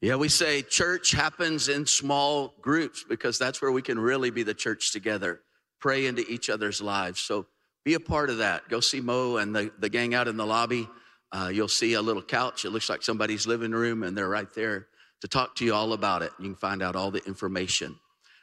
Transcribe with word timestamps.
Yeah, 0.00 0.14
we 0.14 0.28
say 0.28 0.62
church 0.62 1.10
happens 1.10 1.68
in 1.68 1.84
small 1.84 2.54
groups 2.60 3.04
because 3.08 3.36
that's 3.36 3.60
where 3.60 3.72
we 3.72 3.82
can 3.82 3.98
really 3.98 4.30
be 4.30 4.44
the 4.44 4.54
church 4.54 4.92
together, 4.92 5.40
pray 5.80 6.06
into 6.06 6.24
each 6.30 6.48
other's 6.48 6.80
lives. 6.80 7.20
So 7.20 7.46
be 7.84 7.94
a 7.94 8.00
part 8.00 8.30
of 8.30 8.38
that. 8.38 8.68
Go 8.68 8.78
see 8.78 9.00
Mo 9.00 9.38
and 9.38 9.54
the, 9.54 9.72
the 9.80 9.88
gang 9.88 10.14
out 10.14 10.28
in 10.28 10.36
the 10.36 10.46
lobby. 10.46 10.88
Uh, 11.32 11.50
you'll 11.52 11.66
see 11.66 11.94
a 11.94 12.02
little 12.02 12.22
couch. 12.22 12.64
It 12.64 12.70
looks 12.70 12.88
like 12.88 13.02
somebody's 13.02 13.46
living 13.46 13.72
room, 13.72 14.04
and 14.04 14.16
they're 14.16 14.28
right 14.28 14.52
there 14.54 14.86
to 15.20 15.28
talk 15.28 15.56
to 15.56 15.64
you 15.64 15.74
all 15.74 15.92
about 15.92 16.22
it. 16.22 16.30
You 16.38 16.46
can 16.46 16.54
find 16.54 16.80
out 16.80 16.94
all 16.94 17.10
the 17.10 17.24
information. 17.26 17.96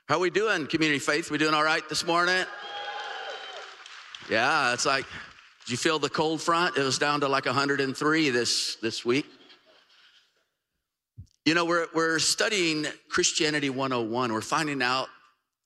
How 0.08 0.16
are 0.16 0.20
we 0.20 0.30
doing, 0.30 0.68
community 0.68 1.00
faith? 1.00 1.32
We 1.32 1.38
doing 1.38 1.54
all 1.54 1.64
right 1.64 1.88
this 1.88 2.06
morning? 2.06 2.46
Yeah, 4.30 4.74
it's 4.74 4.86
like, 4.86 5.06
did 5.66 5.72
you 5.72 5.78
feel 5.78 6.00
the 6.00 6.10
cold 6.10 6.42
front? 6.42 6.78
It 6.78 6.84
was 6.84 6.98
down 6.98 7.22
to 7.22 7.28
like 7.28 7.46
103 7.46 8.30
this, 8.30 8.76
this 8.82 9.06
week. 9.06 9.26
You 11.46 11.54
know, 11.54 11.64
we're, 11.64 11.86
we're 11.94 12.18
studying 12.18 12.88
Christianity 13.08 13.70
101. 13.70 14.34
We're 14.34 14.42
finding 14.42 14.82
out 14.82 15.10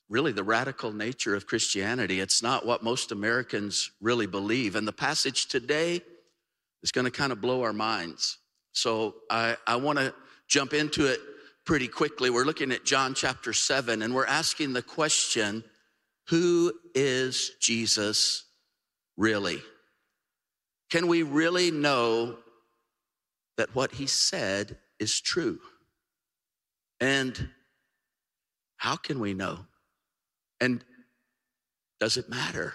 really 0.10 0.34
the 0.34 0.44
radical 0.44 0.92
nature 0.92 1.36
of 1.36 1.48
Christianity. 1.48 2.20
It's 2.20 2.44
not 2.44 2.66
what 2.66 2.84
most 2.84 3.14
Americans 3.14 3.90
really 4.02 4.28
believe. 4.28 4.76
And 4.76 4.86
the 4.86 4.92
passage 4.92 5.48
today 5.48 6.02
is 6.84 6.92
going 6.92 7.06
to 7.06 7.12
kind 7.12 7.32
of 7.32 7.40
blow 7.40 7.64
our 7.64 7.72
minds. 7.72 8.40
So 8.74 9.16
I, 9.30 9.56
I 9.66 9.78
want 9.78 10.00
to 10.00 10.14
jump 10.50 10.74
into 10.74 11.06
it 11.06 11.22
pretty 11.66 11.88
quickly. 11.88 12.30
We're 12.30 12.44
looking 12.44 12.74
at 12.74 12.84
John 12.84 13.14
chapter 13.14 13.54
7, 13.54 14.02
and 14.02 14.14
we're 14.14 14.26
asking 14.26 14.74
the 14.74 14.82
question 14.82 15.64
who 16.28 16.74
is 16.94 17.52
Jesus 17.62 18.44
really? 19.16 19.62
Can 20.90 21.08
we 21.08 21.24
really 21.24 21.72
know 21.72 22.38
that 23.56 23.74
what 23.74 23.94
he 23.94 24.08
said 24.08 24.78
is 25.00 25.22
true? 25.22 25.60
And 27.00 27.50
how 28.78 28.96
can 28.96 29.20
we 29.20 29.34
know? 29.34 29.60
And 30.62 30.84
does 32.00 32.18
it 32.18 32.30
matter? 32.30 32.74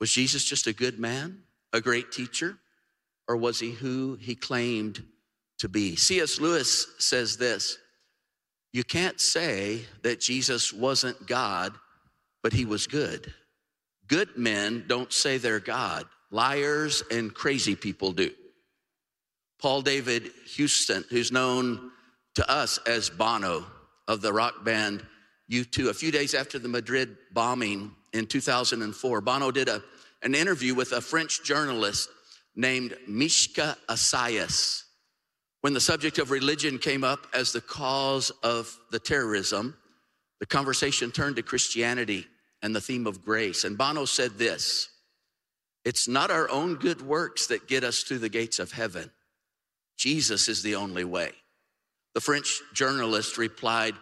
Was 0.00 0.12
Jesus 0.12 0.44
just 0.44 0.66
a 0.66 0.72
good 0.72 0.98
man, 0.98 1.42
a 1.72 1.80
great 1.80 2.12
teacher, 2.12 2.58
or 3.26 3.36
was 3.36 3.60
he 3.60 3.72
who 3.72 4.16
he 4.20 4.34
claimed 4.34 5.04
to 5.58 5.68
be? 5.68 5.96
C.S. 5.96 6.40
Lewis 6.40 6.86
says 6.98 7.36
this 7.36 7.78
You 8.72 8.84
can't 8.84 9.20
say 9.20 9.84
that 10.02 10.20
Jesus 10.20 10.72
wasn't 10.72 11.26
God, 11.26 11.74
but 12.42 12.52
he 12.52 12.64
was 12.64 12.86
good. 12.86 13.32
Good 14.06 14.36
men 14.36 14.84
don't 14.86 15.12
say 15.12 15.36
they're 15.36 15.60
God, 15.60 16.06
liars 16.30 17.02
and 17.10 17.34
crazy 17.34 17.76
people 17.76 18.12
do. 18.12 18.30
Paul 19.60 19.82
David 19.82 20.30
Hewson, 20.46 21.04
who's 21.10 21.32
known 21.32 21.90
to 22.38 22.48
us 22.48 22.78
as 22.86 23.10
Bono 23.10 23.66
of 24.06 24.20
the 24.20 24.32
rock 24.32 24.64
band 24.64 25.04
U2. 25.50 25.88
A 25.88 25.94
few 25.94 26.12
days 26.12 26.34
after 26.34 26.60
the 26.60 26.68
Madrid 26.68 27.16
bombing 27.32 27.90
in 28.12 28.26
2004, 28.26 29.20
Bono 29.20 29.50
did 29.50 29.68
a, 29.68 29.82
an 30.22 30.36
interview 30.36 30.72
with 30.72 30.92
a 30.92 31.00
French 31.00 31.42
journalist 31.42 32.08
named 32.54 32.94
Michka 33.08 33.76
Assayas. 33.88 34.84
When 35.62 35.74
the 35.74 35.80
subject 35.80 36.18
of 36.18 36.30
religion 36.30 36.78
came 36.78 37.02
up 37.02 37.26
as 37.34 37.50
the 37.50 37.60
cause 37.60 38.30
of 38.44 38.78
the 38.92 39.00
terrorism, 39.00 39.76
the 40.38 40.46
conversation 40.46 41.10
turned 41.10 41.34
to 41.36 41.42
Christianity 41.42 42.24
and 42.62 42.72
the 42.72 42.80
theme 42.80 43.08
of 43.08 43.24
grace. 43.24 43.64
And 43.64 43.76
Bono 43.76 44.04
said 44.04 44.38
this 44.38 44.90
It's 45.84 46.06
not 46.06 46.30
our 46.30 46.48
own 46.50 46.76
good 46.76 47.02
works 47.02 47.48
that 47.48 47.66
get 47.66 47.82
us 47.82 48.04
through 48.04 48.20
the 48.20 48.28
gates 48.28 48.60
of 48.60 48.70
heaven, 48.70 49.10
Jesus 49.96 50.48
is 50.48 50.62
the 50.62 50.76
only 50.76 51.02
way. 51.02 51.32
The 52.18 52.22
French 52.22 52.62
journalist 52.74 53.38
replied, 53.38 53.94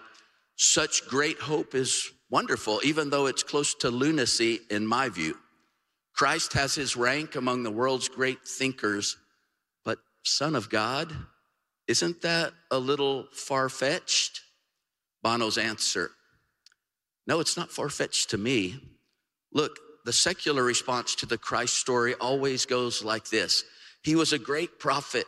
Such 0.56 1.06
great 1.06 1.38
hope 1.38 1.74
is 1.74 2.12
wonderful, 2.30 2.80
even 2.82 3.10
though 3.10 3.26
it's 3.26 3.42
close 3.42 3.74
to 3.74 3.90
lunacy 3.90 4.60
in 4.70 4.86
my 4.86 5.10
view. 5.10 5.36
Christ 6.14 6.54
has 6.54 6.74
his 6.74 6.96
rank 6.96 7.36
among 7.36 7.62
the 7.62 7.70
world's 7.70 8.08
great 8.08 8.48
thinkers, 8.48 9.18
but 9.84 9.98
Son 10.22 10.54
of 10.54 10.70
God, 10.70 11.14
isn't 11.88 12.22
that 12.22 12.54
a 12.70 12.78
little 12.78 13.26
far 13.32 13.68
fetched? 13.68 14.40
Bono's 15.22 15.58
answer 15.58 16.10
No, 17.26 17.40
it's 17.40 17.58
not 17.58 17.70
far 17.70 17.90
fetched 17.90 18.30
to 18.30 18.38
me. 18.38 18.80
Look, 19.52 19.78
the 20.06 20.12
secular 20.14 20.62
response 20.62 21.16
to 21.16 21.26
the 21.26 21.36
Christ 21.36 21.74
story 21.74 22.14
always 22.14 22.64
goes 22.64 23.04
like 23.04 23.28
this 23.28 23.62
He 24.02 24.16
was 24.16 24.32
a 24.32 24.38
great 24.38 24.78
prophet 24.78 25.26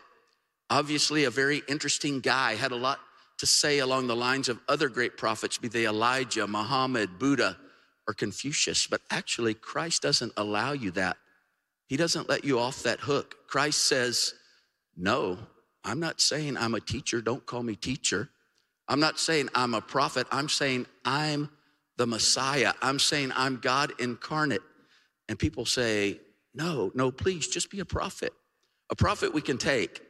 Obviously, 0.70 1.24
a 1.24 1.30
very 1.30 1.62
interesting 1.68 2.20
guy, 2.20 2.54
had 2.54 2.72
a 2.72 2.76
lot 2.76 3.00
to 3.38 3.46
say 3.46 3.78
along 3.78 4.06
the 4.06 4.16
lines 4.16 4.48
of 4.48 4.60
other 4.68 4.88
great 4.88 5.16
prophets, 5.16 5.58
be 5.58 5.68
they 5.68 5.86
Elijah, 5.86 6.46
Muhammad, 6.46 7.18
Buddha, 7.18 7.56
or 8.06 8.14
Confucius. 8.14 8.86
But 8.86 9.00
actually, 9.10 9.54
Christ 9.54 10.02
doesn't 10.02 10.32
allow 10.36 10.72
you 10.72 10.90
that. 10.92 11.16
He 11.86 11.96
doesn't 11.96 12.28
let 12.28 12.44
you 12.44 12.58
off 12.58 12.82
that 12.82 13.00
hook. 13.00 13.36
Christ 13.46 13.86
says, 13.86 14.34
No, 14.96 15.38
I'm 15.84 16.00
not 16.00 16.20
saying 16.20 16.56
I'm 16.56 16.74
a 16.74 16.80
teacher. 16.80 17.22
Don't 17.22 17.46
call 17.46 17.62
me 17.62 17.76
teacher. 17.76 18.28
I'm 18.88 19.00
not 19.00 19.18
saying 19.18 19.48
I'm 19.54 19.74
a 19.74 19.80
prophet. 19.80 20.26
I'm 20.30 20.48
saying 20.48 20.86
I'm 21.04 21.50
the 21.96 22.06
Messiah. 22.06 22.72
I'm 22.82 22.98
saying 22.98 23.32
I'm 23.34 23.56
God 23.56 23.92
incarnate. 23.98 24.62
And 25.28 25.38
people 25.38 25.64
say, 25.64 26.20
No, 26.54 26.90
no, 26.94 27.10
please 27.10 27.48
just 27.48 27.70
be 27.70 27.80
a 27.80 27.86
prophet. 27.86 28.32
A 28.90 28.96
prophet 28.96 29.32
we 29.32 29.40
can 29.40 29.58
take. 29.58 30.02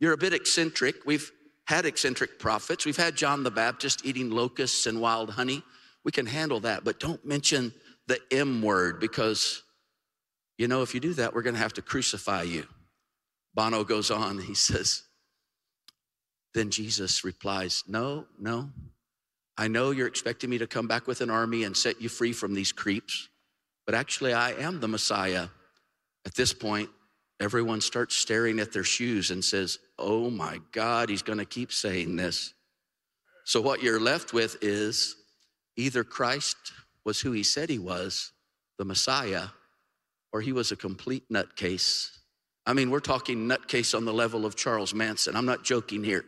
You're 0.00 0.12
a 0.12 0.18
bit 0.18 0.32
eccentric. 0.32 0.96
We've 1.04 1.30
had 1.66 1.84
eccentric 1.84 2.38
prophets. 2.38 2.86
We've 2.86 2.96
had 2.96 3.16
John 3.16 3.42
the 3.42 3.50
Baptist 3.50 4.04
eating 4.04 4.30
locusts 4.30 4.86
and 4.86 5.00
wild 5.00 5.30
honey. 5.30 5.62
We 6.04 6.12
can 6.12 6.26
handle 6.26 6.60
that, 6.60 6.84
but 6.84 7.00
don't 7.00 7.24
mention 7.24 7.72
the 8.06 8.18
M 8.30 8.62
word 8.62 9.00
because, 9.00 9.62
you 10.56 10.68
know, 10.68 10.82
if 10.82 10.94
you 10.94 11.00
do 11.00 11.12
that, 11.14 11.34
we're 11.34 11.42
going 11.42 11.56
to 11.56 11.60
have 11.60 11.74
to 11.74 11.82
crucify 11.82 12.42
you. 12.42 12.66
Bono 13.54 13.84
goes 13.84 14.10
on, 14.10 14.38
he 14.38 14.54
says, 14.54 15.02
then 16.54 16.70
Jesus 16.70 17.24
replies, 17.24 17.84
No, 17.86 18.26
no. 18.38 18.70
I 19.56 19.68
know 19.68 19.90
you're 19.90 20.06
expecting 20.06 20.50
me 20.50 20.58
to 20.58 20.66
come 20.66 20.86
back 20.86 21.06
with 21.06 21.20
an 21.20 21.30
army 21.30 21.64
and 21.64 21.76
set 21.76 22.00
you 22.00 22.08
free 22.08 22.32
from 22.32 22.54
these 22.54 22.72
creeps, 22.72 23.28
but 23.86 23.94
actually, 23.94 24.32
I 24.32 24.52
am 24.52 24.80
the 24.80 24.88
Messiah. 24.88 25.48
At 26.24 26.34
this 26.34 26.52
point, 26.52 26.90
everyone 27.40 27.80
starts 27.80 28.14
staring 28.14 28.60
at 28.60 28.72
their 28.72 28.84
shoes 28.84 29.30
and 29.30 29.44
says, 29.44 29.78
Oh 29.98 30.30
my 30.30 30.60
God, 30.72 31.08
he's 31.08 31.22
going 31.22 31.38
to 31.38 31.44
keep 31.44 31.72
saying 31.72 32.16
this. 32.16 32.54
So, 33.44 33.60
what 33.60 33.82
you're 33.82 34.00
left 34.00 34.32
with 34.32 34.56
is 34.62 35.16
either 35.76 36.04
Christ 36.04 36.56
was 37.04 37.20
who 37.20 37.32
he 37.32 37.42
said 37.42 37.70
he 37.70 37.78
was, 37.78 38.32
the 38.78 38.84
Messiah, 38.84 39.46
or 40.32 40.40
he 40.40 40.52
was 40.52 40.70
a 40.70 40.76
complete 40.76 41.24
nutcase. 41.32 42.10
I 42.66 42.74
mean, 42.74 42.90
we're 42.90 43.00
talking 43.00 43.48
nutcase 43.48 43.96
on 43.96 44.04
the 44.04 44.12
level 44.12 44.44
of 44.44 44.54
Charles 44.54 44.92
Manson. 44.92 45.34
I'm 45.34 45.46
not 45.46 45.64
joking 45.64 46.04
here. 46.04 46.26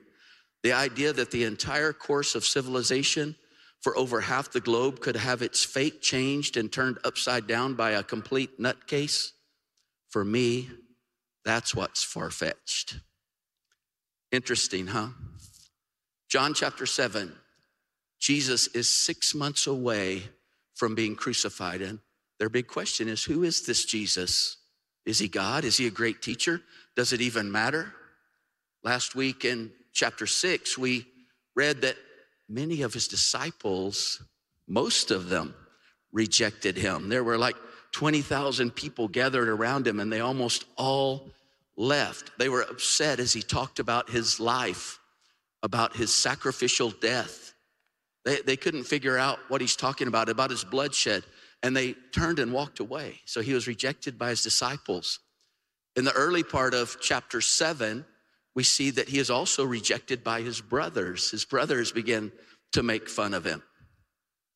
The 0.63 0.73
idea 0.73 1.13
that 1.13 1.31
the 1.31 1.45
entire 1.45 1.93
course 1.93 2.35
of 2.35 2.45
civilization 2.45 3.37
for 3.83 3.97
over 3.97 4.21
half 4.21 4.51
the 4.51 4.61
globe 4.61 5.01
could 5.01 5.17
have 5.17 5.43
its 5.43 5.65
fate 5.65 6.03
changed 6.03 6.57
and 6.57 6.71
turned 6.71 6.99
upside 7.05 7.47
down 7.47 7.75
by 7.75 7.93
a 7.93 8.03
complete 8.03 8.59
nutcase, 8.59 9.33
for 10.11 10.25
me, 10.25 10.71
that's 11.45 11.75
what's 11.75 12.03
far 12.03 12.31
fetched. 12.31 13.01
Interesting, 14.33 14.87
huh? 14.87 15.09
John 16.29 16.55
chapter 16.55 16.87
7, 16.87 17.33
Jesus 18.21 18.69
is 18.69 18.89
six 18.89 19.35
months 19.35 19.67
away 19.67 20.23
from 20.75 20.95
being 20.95 21.17
crucified. 21.17 21.83
And 21.83 21.99
their 22.39 22.49
big 22.49 22.69
question 22.69 23.09
is 23.09 23.25
who 23.25 23.43
is 23.43 23.67
this 23.67 23.85
Jesus? 23.85 24.59
Is 25.05 25.19
he 25.19 25.27
God? 25.27 25.65
Is 25.65 25.77
he 25.77 25.87
a 25.87 25.91
great 25.91 26.23
teacher? 26.23 26.63
Does 26.95 27.13
it 27.13 27.21
even 27.21 27.51
matter? 27.51 27.93
Last 28.85 29.15
week 29.15 29.45
in 29.45 29.73
chapter 29.93 30.27
6, 30.27 30.79
we 30.79 31.07
read 31.57 31.83
that 31.83 31.97
many 32.49 32.83
of 32.83 32.95
his 32.95 33.09
disciples, 33.09 34.22
most 34.69 35.10
of 35.10 35.28
them, 35.28 35.54
rejected 36.13 36.77
him. 36.77 37.09
There 37.09 37.25
were 37.25 37.39
like 37.39 37.57
20,000 37.93 38.71
people 38.71 39.09
gathered 39.09 39.49
around 39.49 39.87
him, 39.87 39.99
and 39.99 40.13
they 40.13 40.21
almost 40.21 40.65
all 40.77 41.31
left. 41.80 42.30
They 42.38 42.48
were 42.48 42.62
upset 42.62 43.18
as 43.18 43.32
he 43.32 43.42
talked 43.42 43.78
about 43.78 44.10
his 44.10 44.38
life, 44.38 44.98
about 45.62 45.97
his 45.97 46.15
sacrificial 46.15 46.91
death. 46.91 47.54
They, 48.24 48.36
they 48.42 48.56
couldn't 48.56 48.84
figure 48.84 49.16
out 49.16 49.38
what 49.48 49.62
he's 49.62 49.77
talking 49.77 50.06
about, 50.06 50.28
about 50.28 50.50
his 50.50 50.62
bloodshed, 50.62 51.24
and 51.62 51.74
they 51.74 51.94
turned 52.12 52.38
and 52.38 52.53
walked 52.53 52.80
away. 52.80 53.21
So 53.24 53.41
he 53.41 53.54
was 53.54 53.66
rejected 53.66 54.18
by 54.18 54.30
his 54.30 54.42
disciples. 54.42 55.21
In 55.97 56.04
the 56.04 56.12
early 56.12 56.42
part 56.42 56.74
of 56.74 56.98
chapter 57.00 57.41
seven, 57.41 58.04
we 58.54 58.62
see 58.62 58.91
that 58.91 59.09
he 59.09 59.18
is 59.18 59.30
also 59.30 59.65
rejected 59.65 60.22
by 60.22 60.42
his 60.42 60.60
brothers. 60.60 61.30
His 61.30 61.44
brothers 61.44 61.92
begin 61.92 62.30
to 62.72 62.82
make 62.82 63.09
fun 63.09 63.32
of 63.32 63.44
him. 63.44 63.62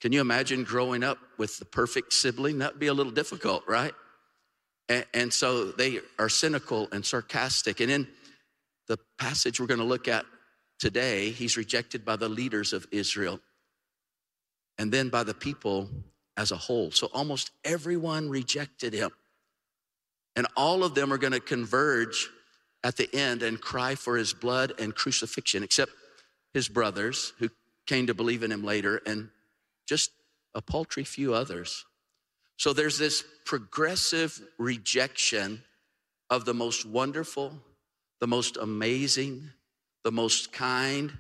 Can 0.01 0.13
you 0.13 0.21
imagine 0.21 0.65
growing 0.65 1.03
up 1.03 1.19
with 1.39 1.59
the 1.59 1.65
perfect 1.65 2.13
sibling? 2.13 2.59
That'd 2.59 2.79
be 2.79 2.89
a 2.89 2.95
little 2.95 3.13
difficult, 3.13 3.65
right? 3.67 3.95
And, 4.89 5.07
and 5.15 5.33
so 5.33 5.73
they 5.73 6.01
are 6.19 6.29
cynical 6.29 6.89
and 6.93 7.05
sarcastic. 7.05 7.81
And 7.81 7.91
in 7.91 8.09
the 8.87 8.99
passage 9.19 9.61
we're 9.61 9.67
going 9.67 9.81
to 9.81 9.85
look 9.85 10.09
at 10.09 10.25
today, 10.79 11.31
he's 11.31 11.57
rejected 11.57 12.05
by 12.05 12.17
the 12.17 12.29
leaders 12.29 12.73
of 12.73 12.87
Israel 12.91 13.41
and 14.79 14.93
then 14.93 15.09
by 15.09 15.23
the 15.23 15.35
people 15.35 15.89
as 16.37 16.51
a 16.51 16.57
whole. 16.57 16.91
So 16.91 17.09
almost 17.15 17.51
everyone 17.65 18.29
rejected 18.29 18.93
him. 18.93 19.11
And 20.37 20.47
all 20.57 20.83
of 20.83 20.95
them 20.95 21.13
are 21.13 21.19
going 21.19 21.33
to 21.33 21.41
converge 21.41 22.29
at 22.83 22.97
the 22.97 23.09
end 23.15 23.43
and 23.43 23.61
cry 23.61 23.95
for 23.95 24.17
his 24.17 24.35
blood 24.35 24.73
and 24.79 24.95
crucifixion, 24.95 25.63
except 25.63 25.93
his 26.53 26.69
brothers 26.69 27.33
who 27.39 27.49
came 27.87 28.07
to 28.09 28.15
believe 28.15 28.43
in 28.43 28.51
him 28.51 28.65
later 28.65 29.01
and 29.07 29.29
just 29.87 30.11
a 30.55 30.61
paltry 30.61 31.05
few 31.05 31.35
others. 31.35 31.85
So 32.57 32.73
there's 32.73 32.99
this 32.99 33.25
progressive 33.45 34.41
rejection 34.59 35.63
of 36.31 36.45
the 36.45 36.55
most 36.55 36.87
wonderful, 36.87 37.53
the 38.21 38.27
most 38.27 38.57
amazing, 38.57 39.51
the 40.03 40.13
most 40.13 40.53
kind, 40.53 41.13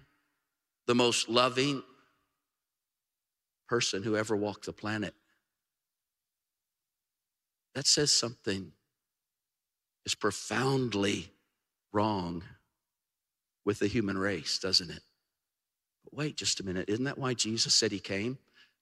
the 0.86 0.94
most 0.94 1.28
loving 1.28 1.82
person 3.68 4.02
who 4.02 4.16
ever 4.16 4.36
walked 4.36 4.66
the 4.66 4.72
planet. 4.72 5.14
That 7.74 7.86
says 7.86 8.12
something 8.12 8.72
is 10.06 10.14
profoundly 10.14 11.32
wrong 11.92 12.44
with 13.64 13.78
the 13.78 13.86
human 13.86 14.18
race, 14.18 14.58
doesn't 14.58 14.90
it? 14.90 15.00
But 16.04 16.14
wait 16.14 16.36
just 16.36 16.60
a 16.60 16.64
minute. 16.64 16.88
Isn't 16.88 17.04
that 17.04 17.18
why 17.18 17.34
Jesus 17.34 17.74
said 17.74 17.90
he 17.90 18.00
came? 18.00 18.38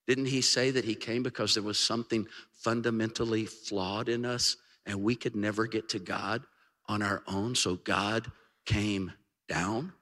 Didn't 0.06 0.26
he 0.26 0.40
say 0.40 0.70
that 0.72 0.84
he 0.84 0.94
came 0.94 1.22
because 1.22 1.54
there 1.54 1.62
was 1.62 1.78
something 1.78 2.26
fundamentally 2.52 3.46
flawed 3.46 4.08
in 4.08 4.24
us 4.24 4.56
and 4.84 5.02
we 5.02 5.14
could 5.14 5.36
never 5.36 5.66
get 5.66 5.88
to 5.90 5.98
God 5.98 6.42
on 6.88 7.02
our 7.02 7.22
own? 7.26 7.54
So 7.54 7.76
God 7.76 8.30
came 8.66 9.12
down. 9.48 9.92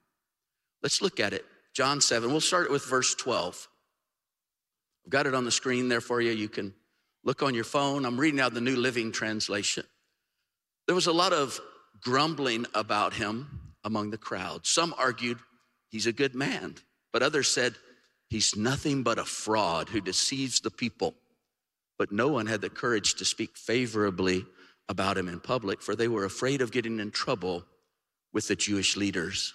Let's 0.82 1.02
look 1.02 1.20
at 1.20 1.32
it. 1.32 1.44
John 1.74 2.00
7, 2.00 2.30
we'll 2.30 2.40
start 2.40 2.66
it 2.66 2.72
with 2.72 2.84
verse 2.84 3.14
12. 3.14 3.68
I've 5.04 5.10
got 5.10 5.26
it 5.26 5.34
on 5.34 5.44
the 5.44 5.50
screen 5.50 5.88
there 5.88 6.00
for 6.00 6.20
you. 6.20 6.32
You 6.32 6.48
can 6.48 6.74
look 7.24 7.42
on 7.42 7.54
your 7.54 7.64
phone. 7.64 8.04
I'm 8.04 8.18
reading 8.18 8.40
out 8.40 8.54
the 8.54 8.60
New 8.60 8.76
Living 8.76 9.12
Translation. 9.12 9.84
There 10.86 10.94
was 10.94 11.06
a 11.06 11.12
lot 11.12 11.32
of 11.32 11.60
grumbling 12.02 12.66
about 12.74 13.14
him 13.14 13.72
among 13.84 14.10
the 14.10 14.18
crowd. 14.18 14.66
Some 14.66 14.94
argued 14.98 15.38
he's 15.88 16.06
a 16.06 16.12
good 16.12 16.34
man, 16.34 16.76
but 17.12 17.22
others 17.22 17.48
said 17.48 17.74
he's 18.30 18.56
nothing 18.56 19.02
but 19.02 19.18
a 19.18 19.24
fraud 19.24 19.90
who 19.90 20.00
deceives 20.00 20.60
the 20.60 20.70
people. 20.70 21.14
But 21.98 22.12
no 22.12 22.28
one 22.28 22.46
had 22.46 22.62
the 22.62 22.70
courage 22.70 23.14
to 23.16 23.26
speak 23.26 23.58
favorably 23.58 24.46
about 24.88 25.18
him 25.18 25.28
in 25.28 25.40
public, 25.40 25.82
for 25.82 25.94
they 25.94 26.08
were 26.08 26.24
afraid 26.24 26.62
of 26.62 26.72
getting 26.72 26.98
in 26.98 27.10
trouble 27.10 27.64
with 28.32 28.48
the 28.48 28.56
Jewish 28.56 28.96
leaders. 28.96 29.52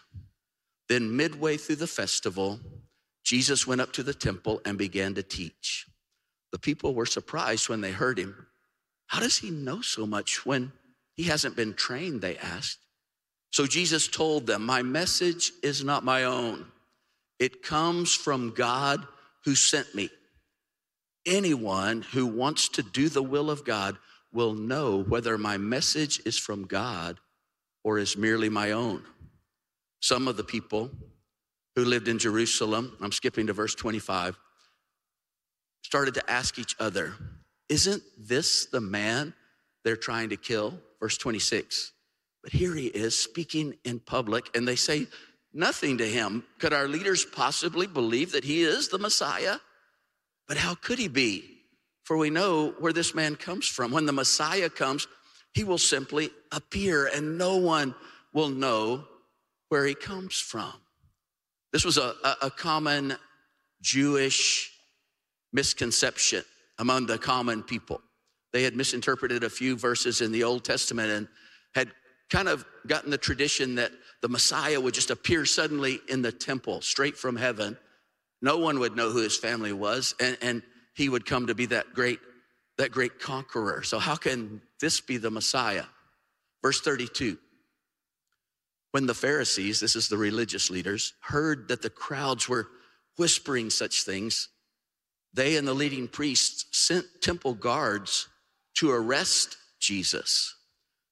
Then, 0.87 1.17
midway 1.17 1.57
through 1.57 1.77
the 1.77 1.87
festival, 1.87 2.59
Jesus 3.23 3.65
went 3.65 3.81
up 3.81 3.91
to 3.93 4.03
the 4.03 4.13
temple 4.13 4.61
and 4.65 4.77
began 4.77 5.15
to 5.15 5.23
teach. 5.23 5.87
The 6.51 6.59
people 6.59 6.93
were 6.93 7.07
surprised 7.07 7.67
when 7.67 7.81
they 7.81 7.91
heard 7.91 8.19
him. 8.19 8.47
How 9.07 9.19
does 9.19 9.39
he 9.39 9.49
know 9.49 9.81
so 9.81 10.05
much 10.05 10.45
when 10.45 10.71
he 11.15 11.23
hasn't 11.23 11.55
been 11.55 11.73
trained? 11.73 12.21
They 12.21 12.37
asked. 12.37 12.79
So 13.51 13.65
Jesus 13.65 14.07
told 14.07 14.45
them, 14.47 14.63
My 14.65 14.83
message 14.83 15.51
is 15.63 15.83
not 15.83 16.03
my 16.03 16.25
own, 16.25 16.65
it 17.39 17.63
comes 17.63 18.13
from 18.13 18.51
God 18.51 19.05
who 19.43 19.55
sent 19.55 19.93
me. 19.93 20.09
Anyone 21.25 22.01
who 22.01 22.25
wants 22.25 22.69
to 22.69 22.83
do 22.83 23.09
the 23.09 23.23
will 23.23 23.49
of 23.49 23.65
God 23.65 23.97
will 24.31 24.53
know 24.53 25.01
whether 25.03 25.37
my 25.37 25.57
message 25.57 26.21
is 26.25 26.37
from 26.37 26.65
God 26.65 27.19
or 27.83 27.97
is 27.97 28.17
merely 28.17 28.49
my 28.49 28.71
own. 28.71 29.03
Some 30.01 30.27
of 30.27 30.37
the 30.37 30.43
people 30.43 30.91
who 31.75 31.85
lived 31.85 32.07
in 32.07 32.19
Jerusalem, 32.19 32.95
I'm 33.01 33.11
skipping 33.11 33.47
to 33.47 33.53
verse 33.53 33.75
25, 33.75 34.37
started 35.83 36.13
to 36.15 36.29
ask 36.29 36.59
each 36.59 36.75
other, 36.79 37.13
Isn't 37.69 38.03
this 38.17 38.65
the 38.67 38.81
man 38.81 39.33
they're 39.83 39.95
trying 39.95 40.29
to 40.29 40.37
kill? 40.37 40.79
Verse 40.99 41.17
26. 41.17 41.91
But 42.43 42.53
here 42.53 42.75
he 42.75 42.87
is 42.87 43.17
speaking 43.17 43.75
in 43.83 43.99
public, 43.99 44.55
and 44.55 44.67
they 44.67 44.75
say 44.75 45.07
nothing 45.55 45.97
to 45.97 46.05
him. 46.05 46.43
Could 46.59 46.73
our 46.73 46.87
leaders 46.87 47.25
possibly 47.25 47.87
believe 47.87 48.33
that 48.33 48.43
he 48.43 48.61
is 48.61 48.89
the 48.89 48.99
Messiah? 48.99 49.57
But 50.47 50.57
how 50.57 50.75
could 50.75 50.99
he 50.99 51.07
be? 51.07 51.43
For 52.03 52.17
we 52.17 52.29
know 52.29 52.75
where 52.77 52.93
this 52.93 53.15
man 53.15 53.35
comes 53.35 53.67
from. 53.67 53.91
When 53.91 54.05
the 54.05 54.13
Messiah 54.13 54.69
comes, 54.69 55.07
he 55.53 55.63
will 55.63 55.79
simply 55.79 56.29
appear, 56.51 57.07
and 57.07 57.37
no 57.37 57.57
one 57.57 57.95
will 58.33 58.49
know 58.49 59.05
where 59.69 59.85
he 59.85 59.95
comes 59.95 60.37
from. 60.37 60.73
This 61.71 61.83
was 61.85 61.97
a, 61.97 62.13
a, 62.41 62.51
common 62.51 63.15
Jewish 63.81 64.71
misconception 65.51 66.43
among 66.77 67.07
the 67.07 67.17
common 67.17 67.63
people. 67.63 68.01
They 68.53 68.63
had 68.63 68.75
misinterpreted 68.75 69.43
a 69.43 69.49
few 69.49 69.75
verses 69.75 70.21
in 70.21 70.31
the 70.31 70.43
Old 70.43 70.63
Testament 70.63 71.09
and 71.11 71.27
had 71.73 71.91
kind 72.29 72.47
of 72.47 72.65
gotten 72.87 73.11
the 73.11 73.17
tradition 73.17 73.75
that 73.75 73.91
the 74.21 74.29
Messiah 74.29 74.79
would 74.79 74.93
just 74.93 75.11
appear 75.11 75.45
suddenly 75.45 75.99
in 76.09 76.21
the 76.21 76.31
temple, 76.31 76.81
straight 76.81 77.17
from 77.17 77.35
heaven. 77.35 77.77
No 78.41 78.57
one 78.57 78.79
would 78.79 78.95
know 78.95 79.11
who 79.11 79.21
his 79.21 79.37
family 79.37 79.73
was, 79.73 80.15
and, 80.19 80.37
and 80.41 80.63
he 80.93 81.09
would 81.09 81.25
come 81.25 81.47
to 81.47 81.55
be 81.55 81.67
that 81.67 81.93
great, 81.93 82.19
that 82.77 82.91
great 82.91 83.19
conqueror. 83.19 83.83
So, 83.83 83.99
how 83.99 84.15
can 84.15 84.61
this 84.79 85.01
be 85.01 85.17
the 85.17 85.31
Messiah? 85.31 85.85
Verse 86.61 86.81
32 86.81 87.37
when 88.95 89.07
the 89.07 89.13
Pharisees, 89.13 89.81
this 89.81 89.97
is 89.97 90.07
the 90.07 90.15
religious 90.15 90.69
leaders, 90.69 91.15
heard 91.19 91.67
that 91.67 91.81
the 91.81 91.89
crowds 91.89 92.47
were 92.47 92.69
whispering 93.17 93.69
such 93.69 94.03
things, 94.03 94.47
they 95.33 95.57
and 95.57 95.67
the 95.67 95.73
leading 95.73 96.07
priests 96.07 96.65
sent 96.71 97.05
temple 97.19 97.55
guards 97.55 98.29
to 98.75 98.91
arrest 98.91 99.57
Jesus. 99.81 100.55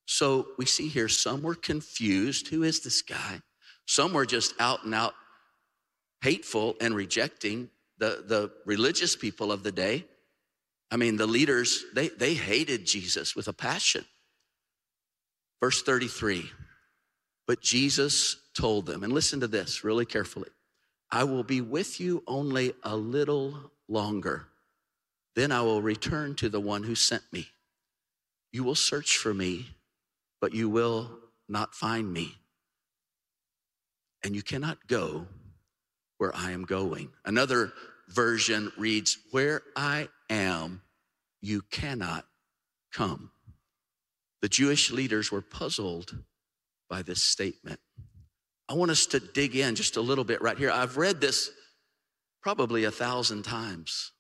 So 0.06 0.48
we 0.58 0.66
see 0.66 0.88
here 0.88 1.08
some 1.08 1.42
were 1.42 1.56
confused. 1.56 2.48
Who 2.50 2.64
is 2.64 2.82
this 2.82 3.02
guy? 3.02 3.42
Some 3.86 4.14
were 4.14 4.26
just 4.26 4.54
out 4.60 4.84
and 4.86 4.94
out 4.94 5.14
hateful 6.22 6.76
and 6.80 6.96
rejecting 6.96 7.70
the, 7.98 8.24
the 8.26 8.52
religious 8.66 9.16
people 9.16 9.52
of 9.52 9.64
the 9.64 9.72
day. 9.72 10.06
I 10.92 10.98
mean, 10.98 11.18
the 11.18 11.28
leaders, 11.28 11.84
they, 11.94 12.10
they 12.10 12.34
hated 12.34 12.86
Jesus 12.86 13.36
with 13.36 13.48
a 13.48 13.54
passion. 13.54 14.06
Verse 15.60 15.82
33 15.82 16.50
but 17.46 17.62
Jesus 17.62 18.38
told 18.54 18.86
them, 18.86 19.04
and 19.04 19.12
listen 19.12 19.40
to 19.42 19.48
this 19.48 19.84
really 19.84 20.06
carefully 20.06 20.50
I 21.12 21.26
will 21.26 21.44
be 21.44 21.62
with 21.62 22.00
you 22.00 22.24
only 22.26 22.74
a 22.82 22.96
little 22.96 23.72
longer. 23.88 24.48
Then 25.36 25.52
I 25.52 25.62
will 25.62 25.82
return 25.82 26.34
to 26.36 26.50
the 26.50 26.60
one 26.60 26.84
who 26.84 26.96
sent 26.96 27.22
me. 27.32 27.50
You 28.52 28.64
will 28.64 28.76
search 28.76 29.18
for 29.18 29.32
me, 29.34 29.68
but 30.44 30.54
you 30.54 30.68
will 30.68 31.10
not 31.48 31.74
find 31.74 32.12
me. 32.12 32.36
And 34.26 34.36
you 34.36 34.42
cannot 34.42 34.78
go 34.90 35.26
where 36.18 36.36
I 36.36 36.52
am 36.52 36.66
going. 36.66 37.12
Another 37.24 37.72
version 38.10 38.70
reads, 38.78 39.20
Where 39.32 39.62
I 39.74 40.10
am, 40.30 40.82
you 41.40 41.62
cannot 41.72 42.26
come. 42.92 43.32
The 44.42 44.50
Jewish 44.50 44.92
leaders 44.92 45.32
were 45.32 45.42
puzzled 45.42 46.14
by 46.90 47.04
this 47.04 47.24
statement. 47.24 47.80
I 48.68 48.74
want 48.74 48.92
us 48.92 49.06
to 49.06 49.22
dig 49.22 49.56
in 49.56 49.76
just 49.76 49.96
a 49.96 50.02
little 50.02 50.26
bit 50.26 50.42
right 50.42 50.58
here. 50.58 50.72
I've 50.72 50.98
read 50.98 51.22
this 51.22 51.52
probably 52.42 52.84
a 52.84 52.92
thousand 52.92 53.44
times, 53.44 54.12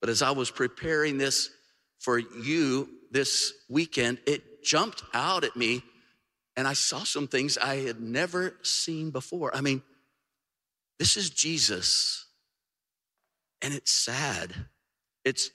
but 0.00 0.10
as 0.10 0.22
I 0.22 0.30
was 0.30 0.48
preparing 0.48 1.18
this 1.18 1.50
for 1.98 2.20
you 2.20 2.88
this 3.10 3.52
weekend, 3.68 4.18
it 4.26 4.44
jumped 4.66 5.02
out 5.14 5.44
at 5.44 5.56
me 5.56 5.82
and 6.56 6.66
I 6.66 6.72
saw 6.72 7.04
some 7.04 7.28
things 7.28 7.56
I 7.56 7.76
had 7.76 8.00
never 8.00 8.56
seen 8.62 9.10
before. 9.10 9.54
I 9.54 9.60
mean, 9.60 9.82
this 10.98 11.16
is 11.16 11.30
Jesus, 11.30 12.24
and 13.62 13.72
it's 13.72 13.92
sad, 13.92 14.54
it's 15.24 15.50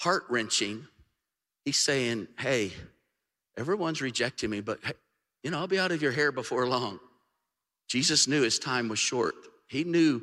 heart 0.00 0.24
wrenching. 0.28 0.86
He's 1.64 1.78
saying, 1.78 2.28
Hey, 2.38 2.72
everyone's 3.56 4.02
rejecting 4.02 4.50
me, 4.50 4.60
but 4.60 4.78
you 5.42 5.50
know, 5.50 5.58
I'll 5.58 5.66
be 5.66 5.78
out 5.78 5.92
of 5.92 6.02
your 6.02 6.12
hair 6.12 6.30
before 6.30 6.66
long. 6.66 7.00
Jesus 7.88 8.28
knew 8.28 8.42
his 8.42 8.58
time 8.58 8.88
was 8.88 8.98
short. 8.98 9.34
He 9.68 9.84
knew 9.84 10.22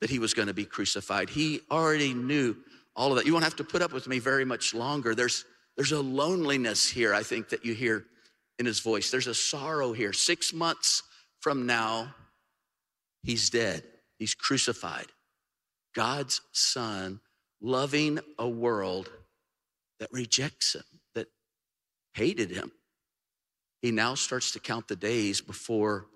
that 0.00 0.10
he 0.10 0.18
was 0.18 0.34
going 0.34 0.48
to 0.48 0.54
be 0.54 0.64
crucified. 0.64 1.30
He 1.30 1.60
already 1.70 2.14
knew 2.14 2.56
all 2.94 3.10
of 3.10 3.16
that. 3.16 3.26
You 3.26 3.32
won't 3.32 3.44
have 3.44 3.56
to 3.56 3.64
put 3.64 3.82
up 3.82 3.92
with 3.92 4.08
me 4.08 4.18
very 4.18 4.44
much 4.44 4.74
longer. 4.74 5.14
There's, 5.14 5.44
there's 5.76 5.92
a 5.92 6.00
loneliness 6.00 6.88
here, 6.88 7.14
I 7.14 7.22
think, 7.22 7.50
that 7.50 7.64
you 7.64 7.74
hear 7.74 8.04
in 8.58 8.66
his 8.66 8.80
voice. 8.80 9.10
There's 9.10 9.26
a 9.26 9.34
sorrow 9.34 9.92
here. 9.92 10.12
Six 10.12 10.52
months 10.52 11.02
from 11.40 11.66
now, 11.66 12.14
he's 13.22 13.50
dead, 13.50 13.84
he's 14.18 14.34
crucified. 14.34 15.06
God's 15.94 16.40
son 16.52 17.20
loving 17.60 18.18
a 18.38 18.48
world 18.48 19.10
that 20.00 20.12
rejects 20.12 20.74
him, 20.74 20.84
that 21.14 21.28
hated 22.14 22.50
him 22.50 22.72
he 23.82 23.90
now 23.90 24.14
starts 24.14 24.52
to 24.52 24.60
count 24.60 24.88
the 24.88 24.96
days 24.96 25.40
before 25.40 26.06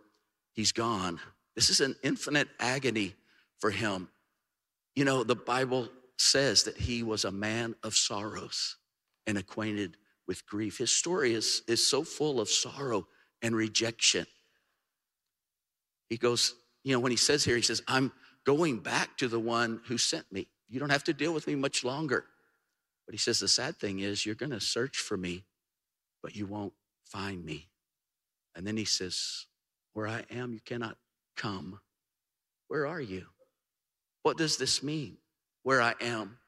he's 0.55 0.73
gone. 0.73 1.21
This 1.57 1.69
is 1.69 1.81
an 1.81 1.97
infinite 2.03 2.49
agony 2.61 3.15
for 3.59 3.71
him. 3.71 4.09
You 4.95 5.05
know, 5.05 5.25
the 5.25 5.35
Bible 5.35 5.89
says 6.17 6.63
that 6.63 6.77
he 6.77 7.03
was 7.03 7.25
a 7.25 7.33
man 7.33 7.75
of 7.83 7.95
sorrows 7.95 8.77
and 9.26 9.38
acquainted 9.38 9.97
with 10.26 10.47
grief. 10.47 10.78
His 10.78 10.92
story 10.92 11.35
is, 11.35 11.62
is 11.68 11.87
so 11.87 12.02
full 12.02 12.40
of 12.40 12.49
sorrow 12.49 13.06
and 13.42 13.54
rejection. 13.54 14.26
He 16.09 16.16
goes, 16.16 16.54
you 16.85 16.92
know, 16.92 17.00
when 17.00 17.12
he 17.12 17.16
says 17.16 17.45
here, 17.45 17.56
he 17.56 17.62
says, 17.62 17.83
I'm 17.88 18.12
going 18.45 18.78
back 18.78 19.16
to 19.18 19.28
the 19.28 19.40
one 19.40 19.80
who 19.87 19.99
sent 19.99 20.30
me. 20.33 20.49
You 20.68 20.80
don't 20.80 20.90
have 20.90 21.04
to 21.04 21.12
deal 21.12 21.33
with 21.33 21.47
me 21.47 21.54
much 21.54 21.85
longer. 21.85 22.25
But 23.06 23.14
he 23.14 23.18
says, 23.18 23.38
the 23.38 23.49
sad 23.49 23.76
thing 23.76 24.00
is, 24.00 24.26
you're 24.26 24.35
going 24.35 24.50
to 24.50 24.61
search 24.61 24.99
for 24.99 25.16
me, 25.16 25.45
but 26.23 26.35
you 26.35 26.47
won't 26.47 26.73
find 27.04 27.45
me. 27.45 27.68
And 28.54 28.66
then 28.66 28.76
he 28.76 28.85
says, 28.85 29.47
Where 29.92 30.09
I 30.09 30.25
am, 30.30 30.52
you 30.52 30.61
cannot 30.61 30.97
come. 31.37 31.80
Where 32.68 32.87
are 32.87 33.00
you? 33.00 33.26
What 34.23 34.38
does 34.38 34.56
this 34.56 34.83
mean? 34.83 35.18
Where 35.62 35.80
I 35.80 35.95
am. 36.00 36.38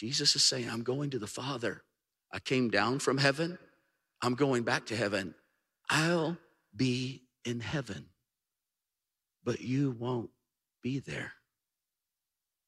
Jesus 0.00 0.34
is 0.34 0.42
saying, 0.42 0.66
I'm 0.70 0.82
going 0.82 1.10
to 1.10 1.18
the 1.18 1.26
Father. 1.26 1.82
I 2.32 2.38
came 2.38 2.70
down 2.70 3.00
from 3.00 3.18
heaven. 3.18 3.58
I'm 4.22 4.34
going 4.34 4.62
back 4.62 4.86
to 4.86 4.96
heaven. 4.96 5.34
I'll 5.90 6.38
be 6.74 7.24
in 7.44 7.60
heaven, 7.60 8.06
but 9.44 9.60
you 9.60 9.90
won't 9.90 10.30
be 10.82 11.00
there. 11.00 11.34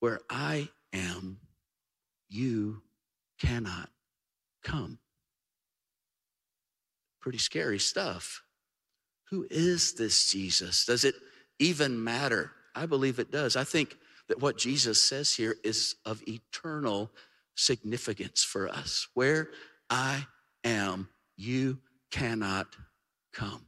Where 0.00 0.20
I 0.28 0.68
am, 0.92 1.38
you 2.28 2.82
cannot 3.40 3.88
come. 4.62 4.98
Pretty 7.18 7.38
scary 7.38 7.78
stuff. 7.78 8.42
Who 9.30 9.46
is 9.50 9.94
this 9.94 10.30
Jesus? 10.30 10.84
Does 10.84 11.04
it 11.04 11.14
even 11.58 12.04
matter? 12.04 12.50
I 12.74 12.84
believe 12.84 13.18
it 13.18 13.32
does. 13.32 13.56
I 13.56 13.64
think 13.64 13.96
that 14.28 14.40
what 14.40 14.58
Jesus 14.58 15.02
says 15.02 15.34
here 15.34 15.56
is 15.64 15.96
of 16.04 16.22
eternal 16.26 17.10
significance 17.54 18.42
for 18.42 18.68
us. 18.68 19.08
Where 19.14 19.50
I 19.90 20.26
am, 20.64 21.08
you 21.36 21.78
cannot 22.10 22.68
come. 23.32 23.66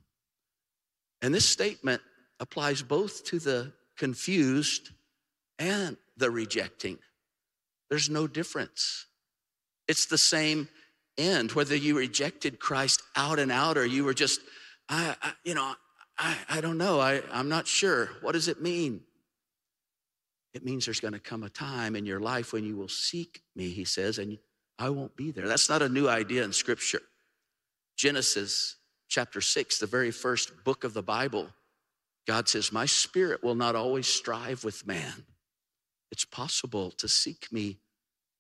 And 1.23 1.35
this 1.35 1.49
statement 1.49 2.03
applies 2.41 2.83
both 2.83 3.25
to 3.25 3.39
the 3.39 3.73
confused 3.97 4.91
and 5.59 5.97
the 6.17 6.31
rejecting. 6.31 6.99
There's 7.91 8.11
no 8.11 8.27
difference. 8.27 9.07
It's 9.89 10.07
the 10.07 10.19
same 10.19 10.69
end, 11.17 11.53
whether 11.53 11.77
you 11.77 11.97
rejected 11.97 12.59
Christ 12.59 13.03
out 13.17 13.39
and 13.39 13.53
out 13.53 13.79
or 13.79 13.87
you 13.87 14.05
were 14.05 14.15
just, 14.15 14.41
I, 14.89 15.15
I 15.23 15.33
you 15.45 15.55
know, 15.55 15.75
I, 16.19 16.37
I 16.49 16.61
don't 16.61 16.79
know. 16.79 17.01
I, 17.01 17.23
I'm 17.33 17.49
not 17.49 17.67
sure. 17.67 18.11
What 18.21 18.33
does 18.33 18.49
it 18.49 18.63
mean? 18.63 19.01
It 20.55 20.65
means 20.65 20.85
there's 20.85 21.01
going 21.01 21.15
to 21.15 21.21
come 21.21 21.43
a 21.43 21.49
time 21.49 21.97
in 21.97 22.07
your 22.07 22.21
life 22.21 22.53
when 22.53 22.65
you 22.65 22.77
will 22.77 22.89
seek 22.89 23.43
me, 23.57 23.71
he 23.71 23.85
says, 23.85 24.19
and 24.19 24.39
I 24.79 24.89
won't 24.91 25.17
be 25.17 25.33
there. 25.33 25.49
That's 25.49 25.69
not 25.69 25.83
a 25.83 25.89
new 25.89 26.09
idea 26.09 26.45
in 26.45 26.53
Scripture. 26.53 27.03
Genesis 27.97 28.77
chapter 29.09 29.41
6, 29.41 29.79
the 29.79 29.87
very 29.87 30.13
first 30.13 30.65
book 30.65 30.85
of 30.85 30.95
the 30.95 31.03
Bible, 31.03 31.49
God 32.27 32.49
says, 32.49 32.73
My 32.73 32.87
spirit 32.87 33.43
will 33.43 33.57
not 33.57 33.75
always 33.75 34.07
strive 34.07 34.65
with 34.65 34.87
man. 34.87 35.25
It's 36.13 36.25
possible 36.25 36.93
to 36.93 37.09
seek 37.09 37.53
me 37.53 37.79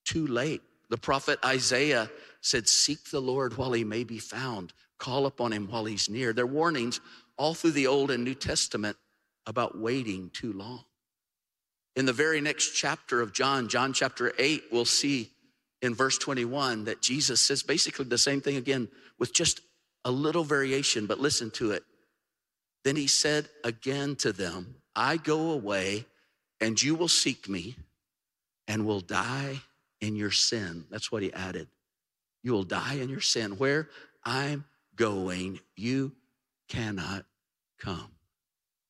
too 0.04 0.26
late. 0.26 0.62
The 0.90 0.96
prophet 0.96 1.38
Isaiah 1.44 2.10
said, 2.40 2.68
Seek 2.68 3.10
the 3.10 3.20
Lord 3.20 3.56
while 3.56 3.72
he 3.72 3.84
may 3.84 4.04
be 4.04 4.18
found, 4.18 4.72
call 4.98 5.26
upon 5.26 5.52
him 5.52 5.66
while 5.68 5.84
he's 5.84 6.08
near. 6.08 6.32
There 6.32 6.44
are 6.44 6.48
warnings 6.48 7.00
all 7.36 7.54
through 7.54 7.72
the 7.72 7.88
Old 7.88 8.12
and 8.12 8.22
New 8.22 8.34
Testament 8.34 8.96
about 9.46 9.76
waiting 9.76 10.30
too 10.32 10.52
long. 10.52 10.84
In 11.96 12.06
the 12.06 12.12
very 12.12 12.40
next 12.40 12.72
chapter 12.72 13.20
of 13.20 13.32
John, 13.32 13.68
John 13.68 13.92
chapter 13.92 14.32
8, 14.38 14.64
we'll 14.72 14.84
see 14.84 15.30
in 15.80 15.94
verse 15.94 16.18
21 16.18 16.84
that 16.84 17.00
Jesus 17.00 17.40
says 17.40 17.62
basically 17.62 18.06
the 18.06 18.18
same 18.18 18.40
thing 18.40 18.56
again 18.56 18.88
with 19.18 19.32
just 19.32 19.60
a 20.04 20.10
little 20.10 20.44
variation, 20.44 21.06
but 21.06 21.20
listen 21.20 21.50
to 21.52 21.70
it. 21.70 21.84
Then 22.84 22.96
he 22.96 23.06
said 23.06 23.48
again 23.62 24.16
to 24.16 24.32
them, 24.32 24.76
I 24.96 25.16
go 25.16 25.50
away 25.50 26.06
and 26.60 26.80
you 26.80 26.94
will 26.94 27.08
seek 27.08 27.48
me 27.48 27.76
and 28.66 28.86
will 28.86 29.00
die 29.00 29.60
in 30.00 30.16
your 30.16 30.30
sin. 30.30 30.84
That's 30.90 31.12
what 31.12 31.22
he 31.22 31.32
added. 31.32 31.68
You 32.42 32.52
will 32.52 32.64
die 32.64 32.94
in 32.94 33.08
your 33.08 33.20
sin. 33.20 33.52
Where 33.52 33.88
I'm 34.24 34.64
going, 34.96 35.60
you 35.76 36.12
cannot 36.68 37.24
come. 37.78 38.10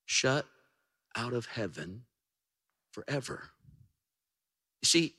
Shut 0.07 0.47
out 1.17 1.33
of 1.33 1.47
heaven 1.47 2.03
forever. 2.95 3.51
You 4.83 4.87
see, 4.87 5.15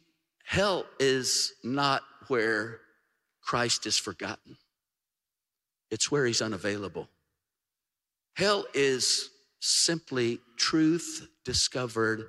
hell 0.46 0.86
is 1.00 1.54
not 1.64 2.04
where 2.30 2.80
Christ 3.42 3.86
is 3.86 3.98
forgotten, 3.98 4.58
it's 5.92 6.10
where 6.10 6.26
he's 6.26 6.42
unavailable. 6.42 7.10
Hell 8.36 8.66
is 8.74 9.30
simply 9.62 10.40
truth 10.58 11.28
discovered 11.46 12.26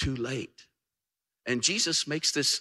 too 0.00 0.16
late. 0.16 0.66
And 1.46 1.62
Jesus 1.62 2.08
makes 2.08 2.32
this 2.32 2.60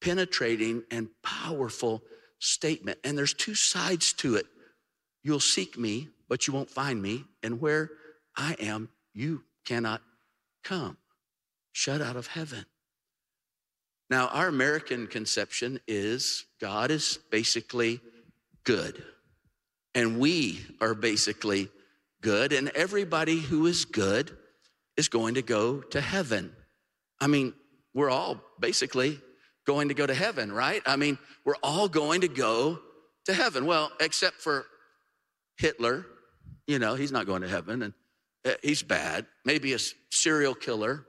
penetrating 0.00 0.82
and 0.90 1.08
powerful 1.22 2.02
statement. 2.40 2.98
And 3.04 3.16
there's 3.16 3.32
two 3.32 3.54
sides 3.54 4.12
to 4.14 4.34
it. 4.34 4.46
You'll 5.22 5.40
seek 5.40 5.78
me, 5.78 6.08
but 6.28 6.48
you 6.48 6.52
won't 6.52 6.68
find 6.68 7.00
me. 7.00 7.24
And 7.44 7.60
where 7.60 7.90
I 8.36 8.56
am, 8.58 8.88
you 9.12 9.44
cannot 9.64 10.02
come 10.64 10.96
shut 11.74 12.00
out 12.00 12.16
of 12.16 12.28
heaven. 12.28 12.64
Now, 14.08 14.28
our 14.28 14.48
American 14.48 15.06
conception 15.06 15.80
is 15.88 16.46
God 16.60 16.90
is 16.90 17.18
basically 17.30 18.00
good, 18.64 19.02
and 19.94 20.18
we 20.18 20.60
are 20.80 20.94
basically 20.94 21.68
good, 22.22 22.52
and 22.52 22.68
everybody 22.70 23.40
who 23.40 23.66
is 23.66 23.84
good 23.84 24.30
is 24.96 25.08
going 25.08 25.34
to 25.34 25.42
go 25.42 25.80
to 25.80 26.00
heaven. 26.00 26.54
I 27.20 27.26
mean, 27.26 27.52
we're 27.92 28.10
all 28.10 28.40
basically 28.60 29.20
going 29.66 29.88
to 29.88 29.94
go 29.94 30.06
to 30.06 30.14
heaven, 30.14 30.52
right? 30.52 30.80
I 30.86 30.96
mean, 30.96 31.18
we're 31.44 31.56
all 31.62 31.88
going 31.88 32.20
to 32.20 32.28
go 32.28 32.78
to 33.24 33.34
heaven. 33.34 33.66
Well, 33.66 33.90
except 34.00 34.36
for 34.36 34.66
Hitler, 35.56 36.06
you 36.66 36.78
know, 36.78 36.94
he's 36.94 37.12
not 37.12 37.26
going 37.26 37.42
to 37.42 37.48
heaven 37.48 37.82
and 37.82 37.94
uh, 38.44 38.52
he's 38.62 38.82
bad. 38.82 39.26
Maybe 39.44 39.72
a 39.72 39.78
serial 40.10 40.54
killer, 40.54 41.06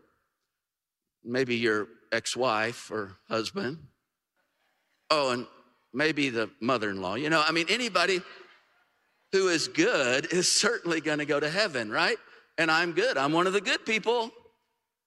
maybe 1.26 1.56
your 1.56 1.88
ex 2.12 2.36
wife 2.36 2.92
or 2.92 3.18
husband. 3.28 3.80
Oh, 5.10 5.32
and 5.32 5.48
maybe 5.94 6.30
the 6.30 6.50
mother 6.60 6.90
in 6.90 7.02
law. 7.02 7.16
You 7.16 7.30
know, 7.30 7.44
I 7.46 7.52
mean, 7.52 7.66
anybody 7.70 8.22
who 9.32 9.50
is 9.50 9.68
good 9.68 10.32
is 10.32 10.52
certainly 10.52 11.02
going 11.02 11.20
to 11.20 11.26
go 11.26 11.40
to 11.40 11.50
heaven, 11.50 11.92
right? 11.92 12.18
And 12.58 12.72
I'm 12.72 12.94
good. 12.94 13.18
I'm 13.18 13.34
one 13.34 13.48
of 13.48 13.54
the 13.54 13.62
good 13.62 13.86
people. 13.86 14.32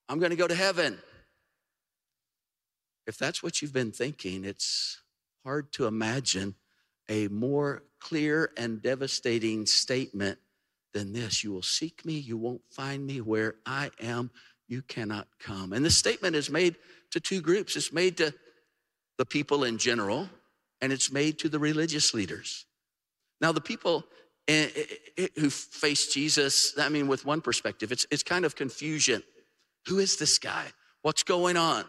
I'm 0.08 0.18
going 0.18 0.30
to 0.30 0.36
go 0.36 0.46
to 0.46 0.54
heaven. 0.54 0.98
If 3.06 3.16
that's 3.16 3.42
what 3.42 3.62
you've 3.62 3.72
been 3.72 3.92
thinking, 3.92 4.44
it's 4.44 5.00
hard 5.44 5.72
to 5.72 5.86
imagine 5.86 6.54
a 7.08 7.28
more 7.28 7.84
clear 8.00 8.52
and 8.56 8.82
devastating 8.82 9.64
statement 9.66 10.38
than 10.92 11.12
this 11.12 11.42
You 11.44 11.52
will 11.52 11.62
seek 11.62 12.04
me, 12.04 12.14
you 12.14 12.36
won't 12.36 12.62
find 12.70 13.06
me 13.06 13.20
where 13.20 13.56
I 13.64 13.90
am 14.00 14.30
you 14.68 14.82
cannot 14.82 15.26
come. 15.40 15.72
And 15.72 15.84
this 15.84 15.96
statement 15.96 16.36
is 16.36 16.50
made 16.50 16.76
to 17.10 17.20
two 17.20 17.40
groups 17.40 17.74
it's 17.74 17.92
made 17.92 18.16
to 18.18 18.34
the 19.16 19.26
people 19.26 19.64
in 19.64 19.78
general, 19.78 20.28
and 20.80 20.92
it's 20.92 21.10
made 21.10 21.38
to 21.40 21.48
the 21.48 21.58
religious 21.58 22.14
leaders. 22.14 22.66
Now, 23.40 23.50
the 23.52 23.60
people 23.60 24.04
who 24.46 25.50
face 25.50 26.12
Jesus, 26.12 26.78
I 26.78 26.88
mean, 26.88 27.08
with 27.08 27.26
one 27.26 27.40
perspective, 27.40 27.90
it's, 27.92 28.06
it's 28.10 28.22
kind 28.22 28.44
of 28.44 28.54
confusion. 28.54 29.22
Who 29.88 29.98
is 29.98 30.16
this 30.16 30.38
guy? 30.38 30.66
What's 31.02 31.22
going 31.22 31.56
on? 31.56 31.84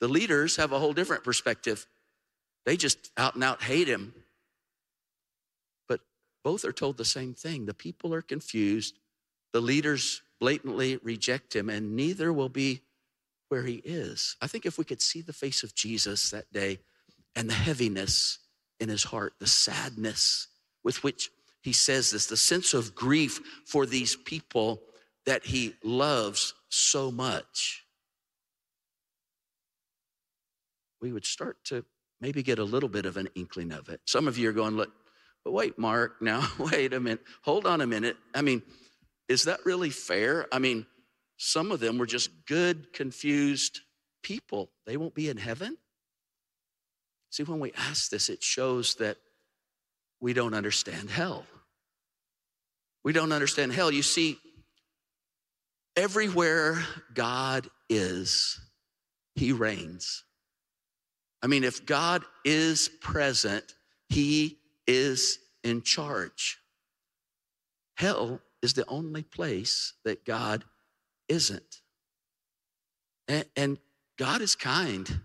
The 0.00 0.08
leaders 0.08 0.56
have 0.56 0.72
a 0.72 0.78
whole 0.78 0.92
different 0.92 1.24
perspective. 1.24 1.86
They 2.66 2.76
just 2.76 3.10
out 3.16 3.34
and 3.34 3.44
out 3.44 3.62
hate 3.62 3.88
him. 3.88 4.14
But 5.88 6.00
both 6.42 6.64
are 6.64 6.72
told 6.72 6.96
the 6.96 7.04
same 7.04 7.34
thing. 7.34 7.66
The 7.66 7.74
people 7.74 8.14
are 8.14 8.22
confused. 8.22 8.98
The 9.52 9.60
leaders 9.60 10.22
blatantly 10.44 10.98
reject 10.98 11.56
him, 11.56 11.70
and 11.70 11.96
neither 11.96 12.30
will 12.30 12.50
be 12.50 12.82
where 13.48 13.62
he 13.62 13.76
is. 13.76 14.36
I 14.42 14.46
think 14.46 14.66
if 14.66 14.76
we 14.76 14.84
could 14.84 15.00
see 15.00 15.22
the 15.22 15.32
face 15.32 15.62
of 15.62 15.74
Jesus 15.74 16.32
that 16.32 16.52
day 16.52 16.80
and 17.34 17.48
the 17.48 17.54
heaviness 17.54 18.40
in 18.78 18.90
his 18.90 19.04
heart, 19.04 19.32
the 19.40 19.46
sadness 19.46 20.48
with 20.82 21.02
which 21.02 21.30
he 21.62 21.72
says 21.72 22.10
this, 22.10 22.26
the 22.26 22.36
sense 22.36 22.74
of 22.74 22.94
grief 22.94 23.40
for 23.64 23.86
these 23.86 24.16
people 24.16 24.82
that 25.24 25.46
he 25.46 25.76
loves 25.82 26.52
so 26.68 27.10
much, 27.10 27.86
we 31.00 31.10
would 31.10 31.24
start 31.24 31.56
to 31.64 31.86
maybe 32.20 32.42
get 32.42 32.58
a 32.58 32.64
little 32.64 32.90
bit 32.90 33.06
of 33.06 33.16
an 33.16 33.30
inkling 33.34 33.72
of 33.72 33.88
it. 33.88 34.02
Some 34.04 34.28
of 34.28 34.36
you 34.36 34.50
are 34.50 34.52
going, 34.52 34.76
look, 34.76 34.92
but 35.42 35.52
wait, 35.52 35.78
Mark, 35.78 36.16
now, 36.20 36.46
wait 36.58 36.92
a 36.92 37.00
minute, 37.00 37.22
hold 37.40 37.64
on 37.64 37.80
a 37.80 37.86
minute. 37.86 38.18
I 38.34 38.42
mean, 38.42 38.60
is 39.28 39.44
that 39.44 39.64
really 39.64 39.90
fair? 39.90 40.46
I 40.52 40.58
mean, 40.58 40.86
some 41.36 41.72
of 41.72 41.80
them 41.80 41.98
were 41.98 42.06
just 42.06 42.30
good, 42.46 42.92
confused 42.92 43.80
people. 44.22 44.70
They 44.86 44.96
won't 44.96 45.14
be 45.14 45.28
in 45.28 45.36
heaven? 45.36 45.76
See, 47.30 47.42
when 47.42 47.60
we 47.60 47.72
ask 47.72 48.10
this, 48.10 48.28
it 48.28 48.42
shows 48.42 48.96
that 48.96 49.16
we 50.20 50.32
don't 50.32 50.54
understand 50.54 51.10
hell. 51.10 51.44
We 53.04 53.12
don't 53.12 53.32
understand 53.32 53.72
hell. 53.72 53.90
You 53.90 54.02
see, 54.02 54.38
everywhere 55.96 56.82
God 57.12 57.68
is, 57.88 58.60
He 59.34 59.52
reigns. 59.52 60.24
I 61.42 61.46
mean, 61.46 61.64
if 61.64 61.84
God 61.84 62.24
is 62.44 62.88
present, 63.00 63.64
He 64.08 64.58
is 64.86 65.38
in 65.62 65.82
charge. 65.82 66.58
Hell 67.96 68.40
is 68.64 68.72
the 68.72 68.88
only 68.88 69.22
place 69.22 69.92
that 70.04 70.24
God 70.24 70.64
isn't. 71.28 71.82
And, 73.28 73.44
and 73.56 73.78
God 74.18 74.40
is 74.40 74.56
kind. 74.56 75.20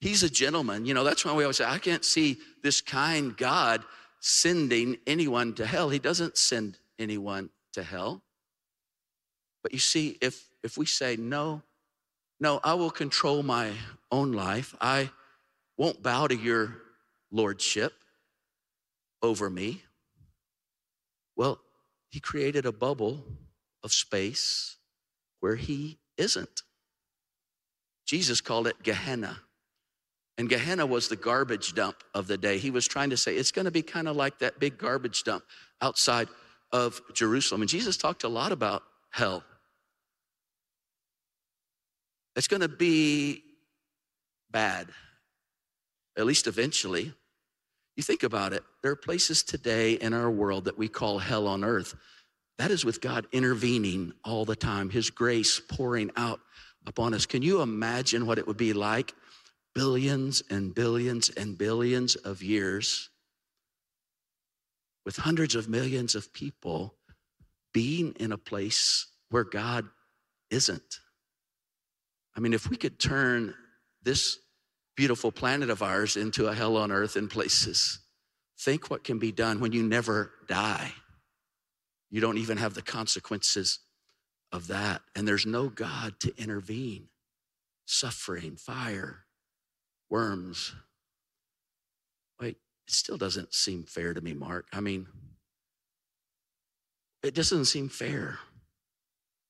He's 0.00 0.22
a 0.22 0.30
gentleman. 0.30 0.86
You 0.86 0.94
know, 0.94 1.04
that's 1.04 1.24
why 1.24 1.34
we 1.34 1.44
always 1.44 1.58
say, 1.58 1.64
I 1.64 1.78
can't 1.78 2.04
see 2.04 2.38
this 2.62 2.80
kind 2.80 3.36
God 3.36 3.82
sending 4.20 4.96
anyone 5.06 5.54
to 5.54 5.66
hell. 5.66 5.90
He 5.90 5.98
doesn't 5.98 6.38
send 6.38 6.78
anyone 6.98 7.50
to 7.74 7.82
hell. 7.82 8.22
But 9.62 9.72
you 9.72 9.78
see, 9.78 10.16
if 10.20 10.48
if 10.62 10.76
we 10.78 10.86
say, 10.86 11.16
no, 11.16 11.62
no, 12.38 12.60
I 12.64 12.74
will 12.74 12.90
control 12.90 13.42
my 13.42 13.72
own 14.10 14.32
life, 14.32 14.74
I 14.80 15.10
won't 15.76 16.02
bow 16.02 16.26
to 16.26 16.34
your 16.34 16.76
lordship 17.30 17.92
over 19.22 19.48
me. 19.48 19.82
Well, 21.36 21.60
he 22.10 22.20
created 22.20 22.66
a 22.66 22.72
bubble 22.72 23.24
of 23.82 23.92
space 23.92 24.76
where 25.40 25.56
he 25.56 25.98
isn't. 26.16 26.62
Jesus 28.06 28.40
called 28.40 28.66
it 28.66 28.82
Gehenna. 28.82 29.40
And 30.36 30.48
Gehenna 30.48 30.86
was 30.86 31.08
the 31.08 31.16
garbage 31.16 31.74
dump 31.74 31.96
of 32.14 32.26
the 32.26 32.38
day. 32.38 32.58
He 32.58 32.70
was 32.70 32.88
trying 32.88 33.10
to 33.10 33.16
say 33.16 33.36
it's 33.36 33.52
going 33.52 33.66
to 33.66 33.70
be 33.70 33.82
kind 33.82 34.08
of 34.08 34.16
like 34.16 34.38
that 34.40 34.58
big 34.58 34.78
garbage 34.78 35.22
dump 35.22 35.44
outside 35.80 36.28
of 36.72 37.00
Jerusalem. 37.14 37.60
And 37.60 37.68
Jesus 37.68 37.96
talked 37.96 38.24
a 38.24 38.28
lot 38.28 38.50
about 38.50 38.82
hell. 39.10 39.44
It's 42.36 42.48
going 42.48 42.62
to 42.62 42.68
be 42.68 43.42
bad, 44.50 44.88
at 46.16 46.26
least 46.26 46.46
eventually. 46.46 47.12
You 48.00 48.04
think 48.04 48.22
about 48.22 48.54
it, 48.54 48.64
there 48.80 48.92
are 48.92 48.96
places 48.96 49.42
today 49.42 49.92
in 49.92 50.14
our 50.14 50.30
world 50.30 50.64
that 50.64 50.78
we 50.78 50.88
call 50.88 51.18
hell 51.18 51.46
on 51.46 51.62
earth. 51.62 51.94
That 52.56 52.70
is 52.70 52.82
with 52.82 53.02
God 53.02 53.26
intervening 53.30 54.14
all 54.24 54.46
the 54.46 54.56
time, 54.56 54.88
His 54.88 55.10
grace 55.10 55.60
pouring 55.60 56.10
out 56.16 56.40
upon 56.86 57.12
us. 57.12 57.26
Can 57.26 57.42
you 57.42 57.60
imagine 57.60 58.24
what 58.24 58.38
it 58.38 58.46
would 58.46 58.56
be 58.56 58.72
like 58.72 59.12
billions 59.74 60.42
and 60.48 60.74
billions 60.74 61.28
and 61.28 61.58
billions 61.58 62.16
of 62.16 62.42
years 62.42 63.10
with 65.04 65.16
hundreds 65.16 65.54
of 65.54 65.68
millions 65.68 66.14
of 66.14 66.32
people 66.32 66.94
being 67.74 68.14
in 68.18 68.32
a 68.32 68.38
place 68.38 69.08
where 69.28 69.44
God 69.44 69.84
isn't? 70.50 71.00
I 72.34 72.40
mean, 72.40 72.54
if 72.54 72.70
we 72.70 72.78
could 72.78 72.98
turn 72.98 73.52
this 74.02 74.38
beautiful 75.00 75.32
planet 75.32 75.70
of 75.70 75.82
ours 75.82 76.14
into 76.18 76.46
a 76.46 76.54
hell 76.54 76.76
on 76.76 76.92
earth 76.92 77.16
in 77.16 77.26
places, 77.26 78.00
think 78.58 78.90
what 78.90 79.02
can 79.02 79.18
be 79.18 79.32
done 79.32 79.58
when 79.58 79.72
you 79.72 79.82
never 79.82 80.30
die. 80.46 80.92
You 82.10 82.20
don't 82.20 82.36
even 82.36 82.58
have 82.58 82.74
the 82.74 82.82
consequences 82.82 83.78
of 84.52 84.66
that. 84.66 85.00
And 85.16 85.26
there's 85.26 85.46
no 85.46 85.70
God 85.70 86.20
to 86.20 86.34
intervene. 86.36 87.08
Suffering, 87.86 88.56
fire, 88.56 89.24
worms. 90.10 90.74
Wait, 92.38 92.58
it 92.86 92.92
still 92.92 93.16
doesn't 93.16 93.54
seem 93.54 93.84
fair 93.84 94.12
to 94.12 94.20
me, 94.20 94.34
Mark. 94.34 94.66
I 94.70 94.80
mean, 94.80 95.06
it 97.22 97.34
doesn't 97.34 97.64
seem 97.64 97.88
fair. 97.88 98.38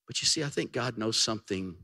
But 0.06 0.22
you 0.22 0.26
see, 0.26 0.44
I 0.44 0.48
think 0.48 0.70
God 0.70 0.96
knows 0.96 1.16
something 1.16 1.74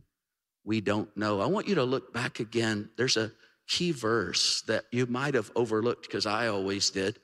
we 0.62 0.80
don't 0.80 1.16
know. 1.16 1.40
I 1.40 1.46
want 1.46 1.66
you 1.66 1.74
to 1.74 1.84
look 1.84 2.12
back 2.12 2.38
again. 2.38 2.90
There's 2.96 3.16
a 3.16 3.32
key 3.68 3.92
verse 3.92 4.62
that 4.62 4.84
you 4.92 5.06
might 5.06 5.34
have 5.34 5.50
overlooked 5.56 6.02
because 6.02 6.26
I 6.26 6.48
always 6.48 6.90
did. 6.90 7.18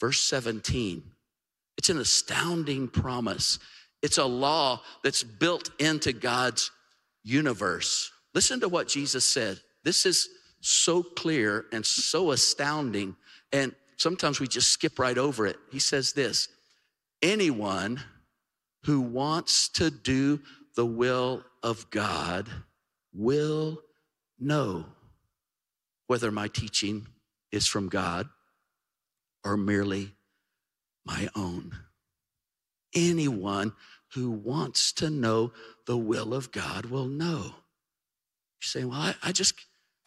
Verse 0.00 0.20
17. 0.22 1.02
It's 1.78 1.88
an 1.88 1.98
astounding 1.98 2.88
promise. 2.88 3.58
It's 4.02 4.18
a 4.18 4.24
law 4.24 4.82
that's 5.02 5.22
built 5.22 5.70
into 5.78 6.12
God's 6.12 6.70
universe. 7.22 8.10
Listen 8.34 8.60
to 8.60 8.68
what 8.68 8.88
Jesus 8.88 9.24
said. 9.24 9.60
This 9.84 10.06
is 10.06 10.28
so 10.60 11.02
clear 11.02 11.66
and 11.72 11.84
so 11.84 12.32
astounding. 12.32 13.16
And 13.52 13.74
sometimes 13.96 14.40
we 14.40 14.46
just 14.46 14.70
skip 14.70 14.98
right 14.98 15.18
over 15.18 15.46
it. 15.46 15.56
He 15.70 15.78
says 15.78 16.12
this 16.12 16.48
anyone 17.22 18.00
who 18.84 19.00
wants 19.00 19.68
to 19.70 19.90
do 19.90 20.40
the 20.76 20.86
will 20.86 21.44
of 21.62 21.88
God 21.90 22.48
will 23.12 23.80
know 24.38 24.84
whether 26.06 26.30
my 26.30 26.48
teaching 26.48 27.08
is 27.52 27.66
from 27.66 27.88
God 27.88 28.28
or 29.44 29.56
merely 29.56 30.12
my 31.04 31.28
own. 31.36 31.72
Anyone 32.94 33.72
who 34.14 34.30
wants 34.30 34.92
to 34.92 35.10
know 35.10 35.52
the 35.86 35.96
will 35.96 36.32
of 36.34 36.52
God 36.52 36.86
will 36.86 37.06
know. 37.06 37.42
You 37.44 38.62
say, 38.62 38.84
well, 38.84 38.98
I, 38.98 39.14
I 39.22 39.32
just, 39.32 39.54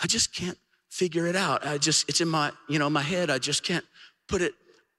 I 0.02 0.08
just 0.08 0.34
can't 0.34 0.58
figure 0.90 1.28
it 1.28 1.36
out. 1.36 1.66
I 1.66 1.78
just, 1.78 2.10
it's 2.10 2.22
in 2.22 2.28
my, 2.28 2.52
you 2.68 2.80
know, 2.80 2.90
my 2.90 3.02
head. 3.02 3.30
I 3.30 3.38
just 3.38 3.64
can't 3.64 3.86
put 4.28 4.42
it 4.42 4.54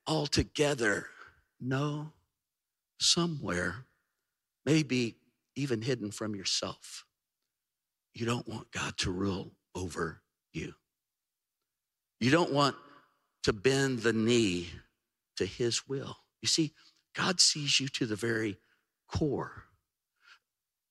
all 0.06 0.26
together. 0.26 1.06
No, 1.60 2.12
somewhere, 2.98 3.86
maybe 4.64 5.16
even 5.56 5.82
hidden 5.82 6.10
from 6.10 6.34
yourself 6.34 7.04
you 8.14 8.26
don't 8.26 8.48
want 8.48 8.70
God 8.72 8.96
to 8.98 9.10
rule 9.10 9.52
over 9.74 10.22
you. 10.52 10.74
You 12.20 12.30
don't 12.30 12.52
want 12.52 12.76
to 13.44 13.52
bend 13.52 14.00
the 14.00 14.12
knee 14.12 14.68
to 15.36 15.46
his 15.46 15.88
will. 15.88 16.16
You 16.42 16.48
see, 16.48 16.72
God 17.14 17.40
sees 17.40 17.80
you 17.80 17.88
to 17.88 18.06
the 18.06 18.16
very 18.16 18.58
core. 19.08 19.64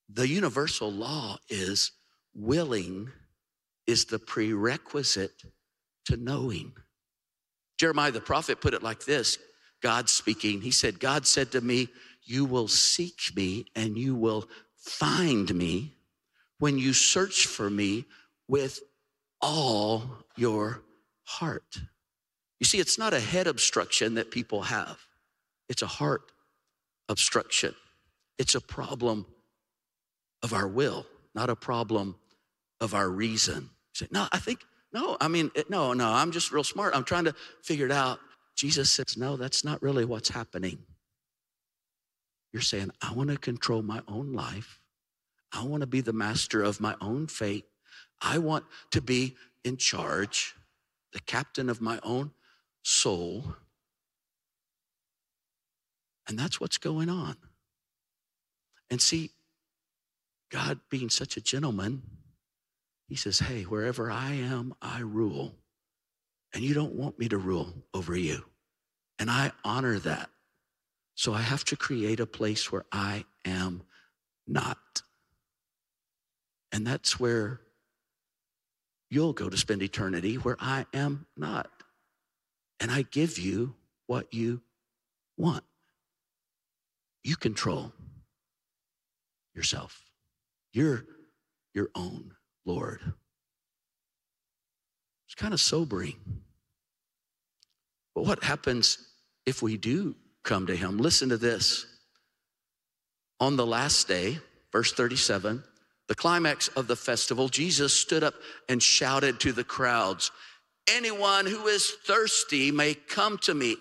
The 0.10 0.28
universal 0.28 0.92
law 0.92 1.38
is 1.50 1.92
willing 2.34 3.12
is 3.86 4.06
the 4.06 4.20
prerequisite 4.20 5.44
to 6.06 6.18
knowing. 6.18 6.74
Jeremiah 7.78 8.12
the 8.12 8.22
prophet 8.22 8.60
put 8.60 8.74
it 8.74 8.84
like 8.84 9.06
this 9.06 9.38
God 9.82 10.10
speaking, 10.10 10.62
he 10.62 10.72
said, 10.72 11.00
God 11.00 11.26
said 11.26 11.52
to 11.52 11.62
me, 11.62 11.90
You 12.24 12.46
will 12.46 12.68
seek 12.68 13.32
me 13.36 13.66
and 13.76 13.98
you 13.98 14.16
will 14.16 14.50
find 14.76 15.54
me 15.54 15.96
when 16.58 16.78
you 16.78 16.94
search 16.94 17.46
for 17.46 17.70
me 17.70 18.06
with 18.48 18.80
all 19.42 20.04
your 20.36 20.84
heart. 21.30 21.78
You 22.60 22.66
see, 22.66 22.80
it's 22.80 22.98
not 22.98 23.14
a 23.14 23.20
head 23.20 23.48
obstruction 23.48 24.16
that 24.16 24.32
people 24.32 24.64
have, 24.64 24.98
it's 25.70 25.82
a 25.82 25.88
heart 25.88 26.32
obstruction. 27.08 27.76
It's 28.38 28.56
a 28.56 28.62
problem 28.62 29.26
of 30.42 30.54
our 30.54 30.68
will, 30.68 31.06
not 31.36 31.50
a 31.50 31.56
problem 31.56 32.16
of 32.80 32.94
our 32.94 33.10
reason. 33.10 33.64
You 33.64 33.96
say, 33.96 34.08
no, 34.12 34.28
I 34.32 34.40
think, 34.40 34.62
no, 34.94 35.18
I 35.20 35.28
mean, 35.28 35.52
eh, 35.56 35.64
no, 35.68 35.94
no, 35.94 36.08
I'm 36.08 36.32
just 36.32 36.52
real 36.52 36.64
smart. 36.64 36.96
I'm 36.96 37.04
trying 37.04 37.26
to 37.26 37.36
figure 37.64 37.86
it 37.86 37.92
out. 37.92 38.20
Jesus 38.56 38.92
says, 38.92 39.18
no, 39.18 39.36
that's 39.36 39.66
not 39.66 39.82
really 39.82 40.06
what's 40.06 40.30
happening. 40.30 40.80
You're 42.54 42.62
saying, 42.62 42.92
I 43.02 43.14
want 43.14 43.30
to 43.30 43.38
control 43.38 43.82
my 43.82 44.02
own 44.08 44.32
life. 44.32 44.80
I 45.52 45.64
want 45.64 45.82
to 45.82 45.88
be 45.88 46.02
the 46.02 46.14
master 46.14 46.64
of 46.64 46.80
my 46.80 46.96
own 47.02 47.28
fate. 47.28 47.66
I 48.22 48.38
want 48.38 48.66
to 48.92 49.02
be 49.02 49.36
in 49.64 49.78
charge, 49.78 50.56
the 51.14 51.20
captain 51.20 51.70
of 51.70 51.82
my 51.82 52.00
own 52.04 52.32
soul. 52.84 53.56
And 56.28 56.38
that's 56.38 56.62
what's 56.62 56.78
going 56.78 57.10
on. 57.10 57.36
And 58.90 59.02
see, 59.02 59.32
God 60.50 60.80
being 60.90 61.10
such 61.10 61.38
a 61.38 61.42
gentleman, 61.42 62.02
he 63.08 63.16
says, 63.16 63.40
Hey, 63.40 63.64
wherever 63.64 64.12
I 64.12 64.34
am, 64.34 64.74
I 64.82 65.00
rule. 65.00 65.56
And 66.54 66.64
you 66.64 66.74
don't 66.74 66.96
want 66.96 67.20
me 67.20 67.30
to 67.30 67.38
rule 67.38 67.74
over 67.94 68.16
you. 68.16 68.44
And 69.20 69.30
I 69.30 69.52
honor 69.64 70.00
that. 70.00 70.30
So 71.16 71.34
I 71.34 71.42
have 71.42 71.66
to 71.66 71.76
create 71.76 72.20
a 72.20 72.26
place 72.26 72.72
where 72.72 72.86
I 72.92 73.26
am 73.46 73.84
not. 74.48 75.02
And 76.72 76.88
that's 76.88 77.20
where 77.20 77.62
you'll 79.10 79.34
go 79.34 79.50
to 79.50 79.58
spend 79.58 79.82
eternity, 79.82 80.36
where 80.36 80.58
I 80.60 80.86
am 80.94 81.26
not. 81.36 81.70
And 82.80 82.92
I 82.92 83.04
give 83.04 83.38
you 83.38 83.76
what 84.08 84.34
you 84.34 84.62
want. 85.38 85.64
You 87.24 87.36
control 87.36 87.92
yourself. 89.54 90.04
You're 90.74 91.06
your 91.74 91.90
own 91.96 92.34
Lord. 92.66 93.02
It's 95.28 95.36
kind 95.36 95.54
of 95.54 95.60
sobering. 95.60 96.16
But 98.16 98.26
what 98.26 98.44
happens 98.44 98.98
if 99.46 99.62
we 99.62 99.78
do 99.78 100.16
come 100.44 100.68
to 100.68 100.76
Him? 100.76 100.98
Listen 100.98 101.30
to 101.30 101.38
this. 101.38 101.86
On 103.40 103.56
the 103.56 103.66
last 103.66 104.08
day, 104.08 104.40
verse 104.72 104.92
37, 104.92 105.64
the 106.10 106.16
climax 106.16 106.70
of 106.70 106.88
the 106.88 106.96
festival, 106.96 107.48
Jesus 107.50 107.94
stood 107.94 108.24
up 108.24 108.34
and 108.68 108.82
shouted 108.82 109.40
to 109.42 109.54
the 109.54 109.64
crowds 109.64 110.32
Anyone 110.92 111.46
who 111.46 111.68
is 111.68 111.88
thirsty 111.88 112.72
may 112.72 112.96
come 112.96 113.38
to 113.40 113.54
me. 113.54 113.78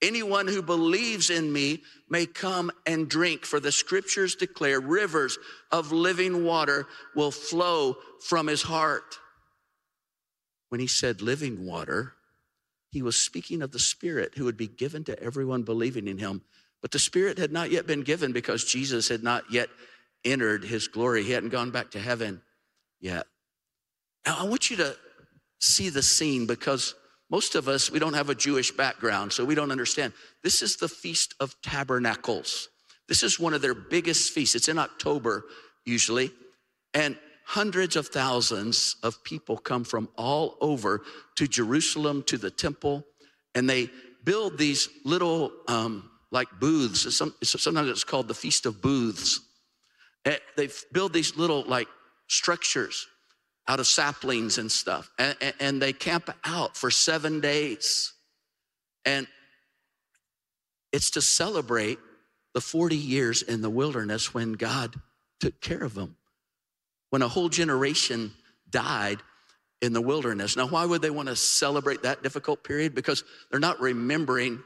Anyone 0.00 0.46
who 0.46 0.62
believes 0.62 1.28
in 1.28 1.52
me 1.52 1.82
may 2.08 2.24
come 2.24 2.70
and 2.86 3.08
drink, 3.08 3.44
for 3.44 3.58
the 3.58 3.72
scriptures 3.72 4.36
declare 4.36 4.78
rivers 4.78 5.38
of 5.72 5.90
living 5.90 6.44
water 6.44 6.86
will 7.16 7.32
flow 7.32 7.96
from 8.20 8.46
his 8.46 8.62
heart. 8.62 9.18
When 10.68 10.80
he 10.80 10.86
said 10.86 11.20
living 11.20 11.66
water, 11.66 12.12
he 12.90 13.02
was 13.02 13.16
speaking 13.16 13.60
of 13.60 13.72
the 13.72 13.80
Spirit 13.80 14.34
who 14.36 14.44
would 14.44 14.56
be 14.56 14.68
given 14.68 15.02
to 15.04 15.20
everyone 15.20 15.64
believing 15.64 16.06
in 16.06 16.18
him. 16.18 16.42
But 16.80 16.92
the 16.92 17.00
Spirit 17.00 17.38
had 17.38 17.50
not 17.50 17.72
yet 17.72 17.88
been 17.88 18.02
given 18.02 18.30
because 18.30 18.64
Jesus 18.64 19.08
had 19.08 19.24
not 19.24 19.50
yet 19.50 19.68
entered 20.26 20.64
his 20.64 20.88
glory. 20.88 21.22
He 21.22 21.32
hadn't 21.32 21.50
gone 21.50 21.70
back 21.70 21.92
to 21.92 21.98
heaven 21.98 22.42
yet. 23.00 23.26
Now, 24.26 24.36
I 24.40 24.44
want 24.44 24.70
you 24.70 24.76
to 24.78 24.96
see 25.60 25.88
the 25.88 26.02
scene 26.02 26.46
because 26.46 26.94
most 27.30 27.54
of 27.54 27.68
us, 27.68 27.90
we 27.90 27.98
don't 27.98 28.14
have 28.14 28.30
a 28.30 28.34
Jewish 28.34 28.70
background, 28.70 29.32
so 29.32 29.44
we 29.44 29.54
don't 29.54 29.72
understand. 29.72 30.12
This 30.42 30.62
is 30.62 30.76
the 30.76 30.88
Feast 30.88 31.34
of 31.40 31.54
Tabernacles. 31.62 32.68
This 33.08 33.22
is 33.22 33.40
one 33.40 33.54
of 33.54 33.62
their 33.62 33.74
biggest 33.74 34.32
feasts. 34.32 34.54
It's 34.54 34.68
in 34.68 34.78
October 34.78 35.44
usually. 35.84 36.30
And 36.94 37.16
hundreds 37.44 37.96
of 37.96 38.08
thousands 38.08 38.96
of 39.02 39.22
people 39.22 39.56
come 39.56 39.84
from 39.84 40.08
all 40.16 40.56
over 40.60 41.02
to 41.36 41.46
Jerusalem, 41.46 42.24
to 42.24 42.38
the 42.38 42.50
temple, 42.50 43.04
and 43.54 43.70
they 43.70 43.90
build 44.24 44.58
these 44.58 44.88
little, 45.04 45.52
um, 45.68 46.10
like 46.32 46.48
booths. 46.58 47.16
Sometimes 47.16 47.88
it's 47.88 48.04
called 48.04 48.28
the 48.28 48.34
Feast 48.34 48.66
of 48.66 48.82
Booths. 48.82 49.40
Eh, 50.26 50.36
they 50.56 50.68
build 50.92 51.12
these 51.12 51.36
little, 51.36 51.62
like, 51.62 51.88
structures 52.26 53.06
out 53.68 53.80
of 53.80 53.86
saplings 53.86 54.58
and 54.58 54.70
stuff. 54.70 55.10
And, 55.18 55.54
and, 55.60 55.82
they 55.82 55.92
camp 55.92 56.30
out 56.44 56.76
for 56.76 56.90
seven 56.90 57.40
days. 57.40 58.12
And 59.04 59.26
it's 60.92 61.10
to 61.10 61.20
celebrate 61.20 61.98
the 62.54 62.60
40 62.60 62.96
years 62.96 63.42
in 63.42 63.62
the 63.62 63.70
wilderness 63.70 64.34
when 64.34 64.52
God 64.52 64.94
took 65.40 65.60
care 65.60 65.82
of 65.82 65.94
them, 65.94 66.16
when 67.10 67.22
a 67.22 67.28
whole 67.28 67.48
generation 67.48 68.32
died 68.70 69.18
in 69.82 69.92
the 69.92 70.00
wilderness. 70.00 70.56
Now, 70.56 70.66
why 70.66 70.86
would 70.86 71.02
they 71.02 71.10
want 71.10 71.28
to 71.28 71.36
celebrate 71.36 72.02
that 72.02 72.22
difficult 72.22 72.64
period? 72.64 72.94
Because 72.94 73.24
they're 73.50 73.60
not 73.60 73.80
remembering 73.80 74.62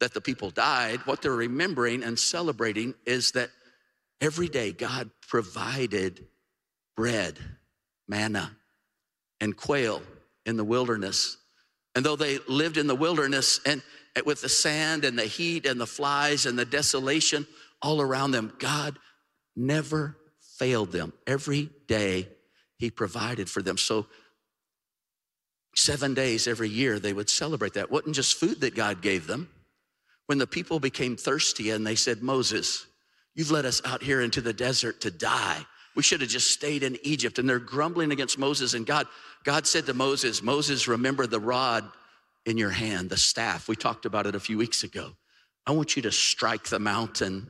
that 0.00 0.14
the 0.14 0.20
people 0.20 0.50
died. 0.50 1.00
What 1.04 1.22
they're 1.22 1.32
remembering 1.32 2.02
and 2.02 2.18
celebrating 2.18 2.94
is 3.04 3.32
that 3.32 3.50
every 4.20 4.48
day 4.48 4.72
God 4.72 5.10
provided 5.28 6.26
bread 6.96 7.38
manna 8.08 8.56
and 9.40 9.56
quail 9.56 10.02
in 10.46 10.56
the 10.56 10.64
wilderness. 10.64 11.36
And 11.94 12.04
though 12.04 12.16
they 12.16 12.38
lived 12.48 12.76
in 12.76 12.86
the 12.86 12.94
wilderness 12.94 13.60
and 13.64 13.82
with 14.24 14.40
the 14.40 14.48
sand 14.48 15.04
and 15.04 15.18
the 15.18 15.26
heat 15.26 15.66
and 15.66 15.80
the 15.80 15.86
flies 15.86 16.46
and 16.46 16.58
the 16.58 16.64
desolation 16.64 17.46
all 17.80 18.00
around 18.00 18.32
them, 18.32 18.52
God 18.58 18.98
never 19.54 20.16
failed 20.58 20.90
them. 20.90 21.12
Every 21.26 21.70
day 21.86 22.28
he 22.78 22.90
provided 22.90 23.48
for 23.48 23.62
them. 23.62 23.78
So 23.78 24.06
seven 25.76 26.14
days 26.14 26.48
every 26.48 26.68
year 26.68 26.98
they 26.98 27.12
would 27.12 27.30
celebrate 27.30 27.74
that. 27.74 27.84
It 27.84 27.90
wasn't 27.92 28.16
just 28.16 28.36
food 28.36 28.60
that 28.62 28.74
God 28.74 29.02
gave 29.02 29.28
them. 29.28 29.48
When 30.26 30.38
the 30.38 30.46
people 30.46 30.80
became 30.80 31.16
thirsty 31.16 31.70
and 31.70 31.86
they 31.86 31.94
said, 31.94 32.22
Moses, 32.22 32.87
you've 33.38 33.52
led 33.52 33.64
us 33.64 33.80
out 33.84 34.02
here 34.02 34.20
into 34.20 34.40
the 34.40 34.52
desert 34.52 35.00
to 35.00 35.12
die. 35.12 35.64
We 35.94 36.02
should 36.02 36.20
have 36.22 36.28
just 36.28 36.50
stayed 36.50 36.82
in 36.82 36.98
Egypt. 37.04 37.38
And 37.38 37.48
they're 37.48 37.60
grumbling 37.60 38.10
against 38.10 38.36
Moses 38.36 38.74
and 38.74 38.84
God. 38.84 39.06
God 39.44 39.64
said 39.64 39.86
to 39.86 39.94
Moses, 39.94 40.42
Moses, 40.42 40.88
remember 40.88 41.24
the 41.24 41.38
rod 41.38 41.88
in 42.46 42.58
your 42.58 42.70
hand, 42.70 43.10
the 43.10 43.16
staff. 43.16 43.68
We 43.68 43.76
talked 43.76 44.06
about 44.06 44.26
it 44.26 44.34
a 44.34 44.40
few 44.40 44.58
weeks 44.58 44.82
ago. 44.82 45.12
I 45.66 45.70
want 45.70 45.94
you 45.94 46.02
to 46.02 46.10
strike 46.10 46.64
the 46.64 46.80
mountain, 46.80 47.46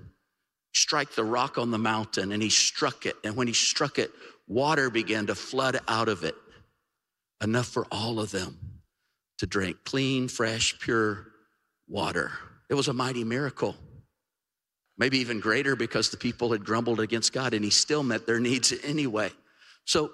strike 0.74 1.14
the 1.14 1.24
rock 1.24 1.56
on 1.56 1.70
the 1.70 1.78
mountain. 1.78 2.32
And 2.32 2.42
he 2.42 2.50
struck 2.50 3.06
it. 3.06 3.16
And 3.24 3.34
when 3.34 3.46
he 3.46 3.54
struck 3.54 3.98
it, 3.98 4.10
water 4.46 4.90
began 4.90 5.26
to 5.28 5.34
flood 5.34 5.80
out 5.88 6.10
of 6.10 6.22
it, 6.22 6.34
enough 7.42 7.66
for 7.66 7.86
all 7.90 8.20
of 8.20 8.30
them 8.30 8.58
to 9.38 9.46
drink 9.46 9.78
clean, 9.86 10.28
fresh, 10.28 10.78
pure 10.80 11.28
water. 11.88 12.30
It 12.68 12.74
was 12.74 12.88
a 12.88 12.92
mighty 12.92 13.24
miracle 13.24 13.74
maybe 14.98 15.18
even 15.18 15.40
greater 15.40 15.76
because 15.76 16.10
the 16.10 16.16
people 16.16 16.52
had 16.52 16.64
grumbled 16.64 17.00
against 17.00 17.32
God 17.32 17.54
and 17.54 17.64
he 17.64 17.70
still 17.70 18.02
met 18.02 18.26
their 18.26 18.40
needs 18.40 18.74
anyway. 18.84 19.30
So, 19.84 20.10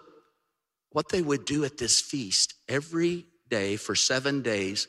what 0.90 1.08
they 1.08 1.22
would 1.22 1.44
do 1.44 1.64
at 1.64 1.76
this 1.76 2.00
feast 2.00 2.54
every 2.68 3.26
day 3.48 3.74
for 3.74 3.96
seven 3.96 4.42
days, 4.42 4.86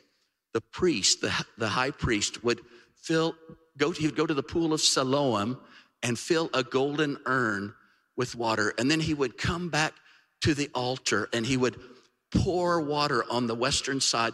the 0.54 0.62
priest, 0.62 1.22
the, 1.22 1.34
the 1.58 1.68
high 1.68 1.90
priest, 1.90 2.44
would 2.44 2.62
fill, 3.02 3.36
go, 3.76 3.90
he 3.90 4.06
would 4.06 4.16
go 4.16 4.28
to 4.28 4.34
the 4.36 4.44
pool 4.44 4.72
of 4.72 4.82
Siloam 4.82 5.60
and 6.04 6.20
fill 6.20 6.52
a 6.54 6.62
golden 6.62 7.18
urn 7.26 7.74
with 8.16 8.36
water. 8.36 8.74
And 8.78 8.92
then 8.92 9.00
he 9.00 9.16
would 9.16 9.38
come 9.38 9.70
back 9.70 9.94
to 10.42 10.54
the 10.54 10.70
altar 10.76 11.28
and 11.34 11.44
he 11.44 11.58
would 11.58 11.80
pour 12.32 12.82
water 12.82 13.26
on 13.32 13.48
the 13.48 13.56
western 13.56 14.00
side 14.00 14.34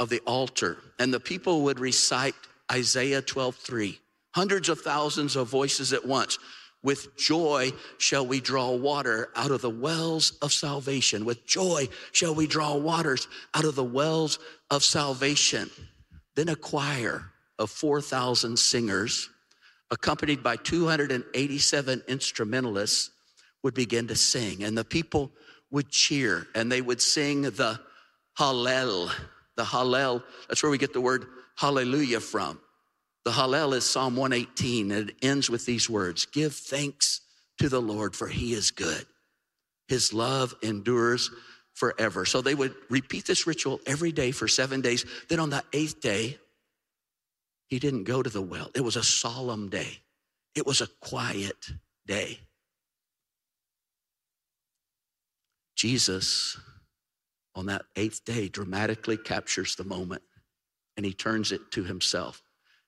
of 0.00 0.08
the 0.08 0.20
altar. 0.20 0.78
And 0.98 1.14
the 1.14 1.20
people 1.20 1.62
would 1.62 1.78
recite 1.78 2.34
Isaiah 2.70 3.22
12 3.22 3.54
3 3.54 3.98
hundreds 4.32 4.68
of 4.68 4.80
thousands 4.80 5.36
of 5.36 5.48
voices 5.48 5.92
at 5.92 6.04
once. 6.04 6.38
With 6.82 7.16
joy 7.16 7.70
shall 7.98 8.26
we 8.26 8.40
draw 8.40 8.72
water 8.72 9.30
out 9.36 9.52
of 9.52 9.62
the 9.62 9.70
wells 9.70 10.32
of 10.42 10.52
salvation. 10.52 11.24
With 11.24 11.46
joy 11.46 11.88
shall 12.10 12.34
we 12.34 12.46
draw 12.46 12.74
waters 12.74 13.28
out 13.54 13.64
of 13.64 13.76
the 13.76 13.84
wells 13.84 14.40
of 14.70 14.82
salvation. 14.82 15.70
Then 16.34 16.48
a 16.48 16.56
choir 16.56 17.30
of 17.58 17.70
4,000 17.70 18.58
singers, 18.58 19.30
accompanied 19.90 20.42
by 20.42 20.56
287 20.56 22.02
instrumentalists, 22.08 23.10
would 23.62 23.74
begin 23.74 24.08
to 24.08 24.16
sing. 24.16 24.64
And 24.64 24.76
the 24.76 24.84
people 24.84 25.30
would 25.70 25.88
cheer 25.88 26.48
and 26.54 26.70
they 26.70 26.80
would 26.80 27.00
sing 27.00 27.42
the 27.42 27.78
Hallel. 28.38 29.12
The 29.56 29.62
Hallel, 29.62 30.22
that's 30.48 30.62
where 30.62 30.70
we 30.70 30.78
get 30.78 30.92
the 30.92 31.00
word 31.00 31.26
hallelujah 31.56 32.20
from. 32.20 32.58
The 33.24 33.30
Hallel 33.30 33.74
is 33.74 33.88
Psalm 33.88 34.16
118, 34.16 34.90
and 34.90 35.10
it 35.10 35.16
ends 35.22 35.48
with 35.48 35.64
these 35.64 35.88
words 35.88 36.26
Give 36.26 36.52
thanks 36.52 37.20
to 37.58 37.68
the 37.68 37.80
Lord, 37.80 38.16
for 38.16 38.26
he 38.26 38.52
is 38.52 38.70
good. 38.70 39.06
His 39.88 40.12
love 40.12 40.54
endures 40.62 41.30
forever. 41.74 42.24
So 42.24 42.40
they 42.40 42.54
would 42.54 42.74
repeat 42.90 43.26
this 43.26 43.46
ritual 43.46 43.80
every 43.86 44.12
day 44.12 44.30
for 44.30 44.48
seven 44.48 44.80
days. 44.80 45.04
Then 45.28 45.40
on 45.40 45.50
the 45.50 45.62
eighth 45.72 46.00
day, 46.00 46.38
he 47.68 47.78
didn't 47.78 48.04
go 48.04 48.22
to 48.22 48.30
the 48.30 48.42
well. 48.42 48.70
It 48.74 48.82
was 48.82 48.96
a 48.96 49.02
solemn 49.02 49.68
day, 49.68 49.98
it 50.54 50.66
was 50.66 50.80
a 50.80 50.88
quiet 51.00 51.56
day. 52.06 52.40
Jesus, 55.76 56.58
on 57.54 57.66
that 57.66 57.82
eighth 57.96 58.24
day, 58.24 58.48
dramatically 58.48 59.16
captures 59.16 59.74
the 59.74 59.84
moment 59.84 60.22
and 60.96 61.04
he 61.04 61.12
turns 61.12 61.50
it 61.50 61.72
to 61.72 61.82
himself. 61.82 62.42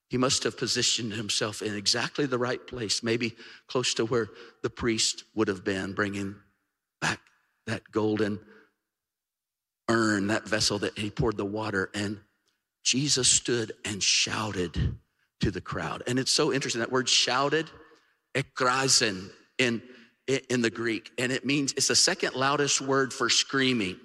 He 0.08 0.16
must 0.16 0.44
have 0.44 0.56
positioned 0.56 1.12
himself 1.12 1.62
in 1.62 1.74
exactly 1.74 2.26
the 2.26 2.38
right 2.38 2.64
place, 2.64 3.02
maybe 3.02 3.34
close 3.66 3.94
to 3.94 4.04
where 4.04 4.28
the 4.62 4.70
priest 4.70 5.24
would 5.34 5.48
have 5.48 5.64
been, 5.64 5.92
bringing 5.92 6.36
back 7.00 7.20
that 7.66 7.90
golden 7.90 8.38
urn, 9.88 10.28
that 10.28 10.48
vessel 10.48 10.78
that 10.80 10.98
he 10.98 11.10
poured 11.10 11.36
the 11.36 11.44
water. 11.44 11.90
And 11.94 12.20
Jesus 12.82 13.28
stood 13.28 13.72
and 13.84 14.02
shouted 14.02 14.96
to 15.40 15.50
the 15.50 15.60
crowd. 15.60 16.02
And 16.06 16.18
it's 16.18 16.30
so 16.30 16.52
interesting 16.52 16.80
that 16.80 16.92
word 16.92 17.08
shouted, 17.08 17.68
ekphrasin 18.34 19.30
in, 19.58 19.82
in 20.26 20.62
the 20.62 20.70
Greek. 20.70 21.10
And 21.18 21.32
it 21.32 21.44
means 21.44 21.72
it's 21.72 21.88
the 21.88 21.96
second 21.96 22.34
loudest 22.34 22.80
word 22.80 23.12
for 23.12 23.28
screaming 23.28 23.96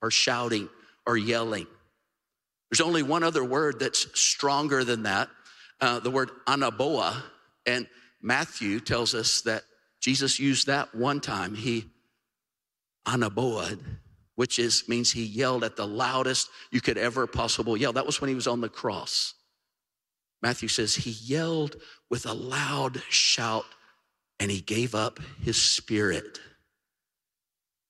or 0.00 0.10
shouting 0.10 0.68
or 1.06 1.16
yelling. 1.16 1.66
There's 2.70 2.80
only 2.80 3.02
one 3.02 3.22
other 3.22 3.42
word 3.42 3.80
that's 3.80 4.06
stronger 4.20 4.84
than 4.84 5.04
that, 5.04 5.28
uh, 5.80 6.00
the 6.00 6.10
word 6.10 6.30
anaboa, 6.46 7.22
and 7.66 7.86
Matthew 8.20 8.80
tells 8.80 9.14
us 9.14 9.42
that 9.42 9.62
Jesus 10.00 10.38
used 10.38 10.66
that 10.66 10.94
one 10.94 11.20
time. 11.20 11.54
He 11.54 11.90
anaboa, 13.06 13.78
which 14.34 14.58
is 14.58 14.88
means 14.88 15.12
he 15.12 15.24
yelled 15.24 15.64
at 15.64 15.76
the 15.76 15.86
loudest 15.86 16.48
you 16.70 16.80
could 16.80 16.98
ever 16.98 17.26
possible 17.26 17.76
yell. 17.76 17.92
That 17.92 18.06
was 18.06 18.20
when 18.20 18.28
he 18.28 18.34
was 18.34 18.46
on 18.46 18.60
the 18.60 18.68
cross. 18.68 19.34
Matthew 20.42 20.68
says 20.68 20.94
he 20.94 21.10
yelled 21.10 21.76
with 22.10 22.26
a 22.26 22.32
loud 22.32 23.02
shout 23.08 23.64
and 24.38 24.50
he 24.50 24.60
gave 24.60 24.94
up 24.94 25.18
his 25.42 25.60
spirit. 25.60 26.38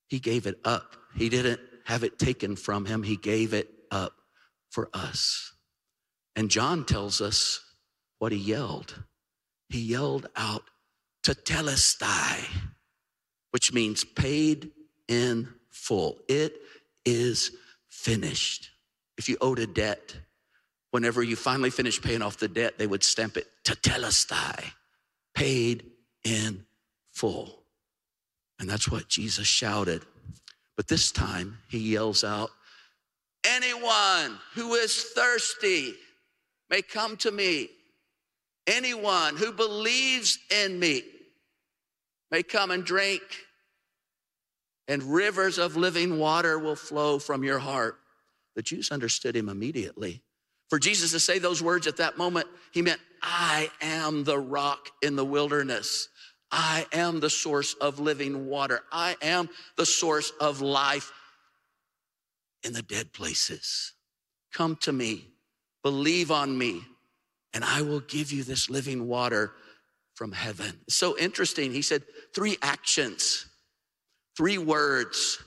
He 0.09 0.18
gave 0.18 0.46
it 0.46 0.59
up. 0.64 0.96
He 1.14 1.29
didn't 1.29 1.61
have 1.85 2.05
it 2.05 2.18
taken 2.18 2.57
from 2.57 2.85
him, 2.85 3.03
he 3.03 3.16
gave 3.16 3.55
it 3.55 3.68
up 3.90 4.12
for 4.70 4.90
us. 4.92 5.55
And 6.37 6.51
John 6.51 6.85
tells 6.85 7.20
us 7.20 7.61
what 8.18 8.33
he 8.33 8.38
yelled. 8.38 9.02
He 9.68 9.81
yelled 9.81 10.28
out, 10.37 10.64
Tetelestai, 11.24 12.44
which 13.50 13.72
means 13.72 14.04
paid 14.04 14.70
in 15.09 15.48
full. 15.70 16.18
It 16.28 16.57
is 17.04 17.52
finished. 17.88 18.70
If 19.16 19.28
you 19.28 19.37
owed 19.40 19.59
a 19.59 19.66
debt, 19.66 20.16
whenever 20.90 21.22
you 21.22 21.37
finally 21.37 21.70
finished 21.70 22.02
paying 22.02 22.22
off 22.22 22.38
the 22.38 22.48
debt, 22.48 22.78
they 22.78 22.87
would 22.87 23.02
stamp 23.02 23.37
it 23.37 23.46
tetelestai, 23.64 24.64
paid 25.35 25.85
in 26.24 26.64
full. 27.12 27.62
And 28.59 28.68
that's 28.68 28.90
what 28.90 29.09
Jesus 29.09 29.46
shouted. 29.46 30.02
But 30.76 30.88
this 30.88 31.12
time 31.12 31.59
he 31.68 31.78
yells 31.78 32.24
out, 32.24 32.50
Anyone 33.44 34.38
who 34.54 34.74
is 34.74 35.02
thirsty 35.14 35.94
may 36.70 36.83
come 36.83 37.16
to 37.18 37.31
me. 37.31 37.70
Anyone 38.68 39.37
who 39.37 39.50
believes 39.50 40.38
in 40.50 40.78
me 40.78 41.02
may 42.31 42.42
come 42.42 42.70
and 42.70 42.85
drink, 42.85 43.22
and 44.87 45.02
rivers 45.02 45.59
of 45.59 45.76
living 45.76 46.18
water 46.18 46.59
will 46.59 46.76
flow 46.76 47.18
from 47.18 47.42
your 47.42 47.59
heart. 47.59 47.98
The 48.54 48.62
Jews 48.62 48.90
understood 48.90 49.35
him 49.35 49.48
immediately. 49.48 50.22
For 50.68 50.78
Jesus 50.78 51.12
to 51.12 51.20
say 51.20 51.38
those 51.38 51.62
words 51.62 51.87
at 51.87 51.96
that 51.96 52.18
moment, 52.18 52.46
he 52.72 52.83
meant, 52.83 53.00
I 53.22 53.70
am 53.81 54.24
the 54.24 54.38
rock 54.38 54.90
in 55.02 55.16
the 55.16 55.24
wilderness. 55.24 56.09
I 56.50 56.87
am 56.92 57.20
the 57.20 57.31
source 57.31 57.74
of 57.74 58.00
living 58.00 58.46
water. 58.46 58.81
I 58.92 59.16
am 59.22 59.48
the 59.76 59.87
source 59.87 60.31
of 60.40 60.61
life 60.61 61.11
in 62.62 62.74
the 62.74 62.83
dead 62.83 63.12
places. 63.14 63.92
Come 64.52 64.76
to 64.76 64.92
me, 64.92 65.26
believe 65.83 66.31
on 66.31 66.57
me, 66.57 66.83
and 67.58 67.64
I 67.64 67.82
will 67.82 67.98
give 67.98 68.30
you 68.30 68.44
this 68.44 68.70
living 68.70 69.08
water 69.08 69.50
from 70.14 70.30
heaven. 70.30 70.78
It's 70.86 70.94
so 70.94 71.18
interesting. 71.18 71.72
He 71.72 71.82
said 71.82 72.04
three 72.32 72.56
actions, 72.62 73.46
three 74.36 74.58
words. 74.58 75.42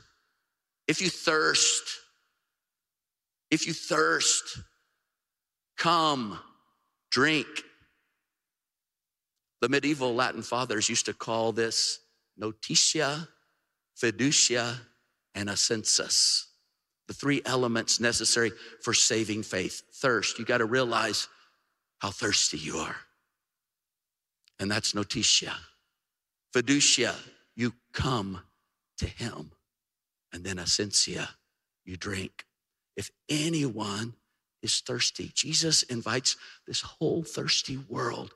If 0.90 1.02
you 1.02 1.10
thirst, 1.10 1.84
if 3.50 3.66
you 3.66 3.72
thirst, 3.72 4.60
come, 5.78 6.38
drink. 7.12 7.48
The 9.62 9.70
medieval 9.70 10.14
Latin 10.14 10.42
fathers 10.42 10.90
used 10.90 11.06
to 11.06 11.14
call 11.14 11.54
this 11.54 12.00
notitia, 12.38 13.30
fiducia, 13.98 14.76
and 15.34 15.48
assensus. 15.48 16.48
The 17.08 17.14
three 17.14 17.42
elements 17.46 18.02
necessary 18.02 18.52
for 18.84 18.94
saving 18.94 19.44
faith. 19.44 19.84
Thirst, 19.94 20.40
you 20.40 20.44
got 20.44 20.58
to 20.58 20.66
realize 20.66 21.30
how 22.02 22.10
thirsty 22.10 22.58
you 22.58 22.78
are. 22.78 22.96
And 24.60 24.72
that's 24.72 24.96
notitia. 24.96 25.54
Fiducia, 26.54 27.14
you 27.56 27.74
come 27.94 28.42
to 28.98 29.06
him. 29.06 29.52
And 30.34 30.44
then 30.44 30.58
assensia, 30.58 31.28
you 31.86 31.98
drink. 31.98 32.46
If 32.98 33.12
anyone 33.30 34.16
is 34.64 34.80
thirsty, 34.80 35.32
Jesus 35.36 35.84
invites 35.84 36.38
this 36.66 36.82
whole 36.82 37.24
thirsty 37.24 37.78
world 37.78 38.34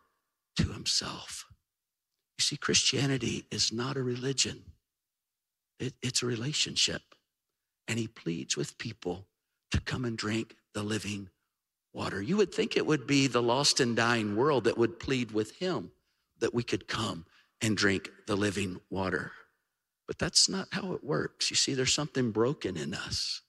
to 0.57 0.71
himself. 0.71 1.45
You 2.37 2.43
see, 2.43 2.57
Christianity 2.57 3.45
is 3.49 3.71
not 3.71 3.97
a 3.97 4.03
religion, 4.03 4.63
it, 5.79 5.93
it's 6.03 6.21
a 6.21 6.27
relationship. 6.27 7.01
And 7.87 7.99
he 7.99 8.07
pleads 8.07 8.57
with 8.57 8.77
people 8.77 9.27
to 9.71 9.79
come 9.79 10.05
and 10.05 10.17
drink 10.17 10.55
the 10.73 10.81
living 10.81 11.29
water. 11.95 12.21
You 12.21 12.37
would 12.37 12.53
think 12.53 12.75
it 12.75 12.85
would 12.85 13.07
be 13.07 13.27
the 13.27 13.41
lost 13.41 13.79
and 13.79 13.95
dying 13.95 14.35
world 14.35 14.65
that 14.65 14.77
would 14.77 14.99
plead 14.99 15.31
with 15.31 15.57
him 15.57 15.91
that 16.39 16.53
we 16.53 16.61
could 16.61 16.87
come 16.87 17.25
and 17.61 17.77
drink 17.77 18.11
the 18.27 18.35
living 18.35 18.79
water. 18.89 19.31
But 20.07 20.19
that's 20.19 20.49
not 20.49 20.67
how 20.71 20.93
it 20.93 21.03
works. 21.03 21.49
You 21.49 21.55
see, 21.55 21.73
there's 21.73 21.93
something 21.93 22.31
broken 22.31 22.77
in 22.77 22.93
us. 22.93 23.41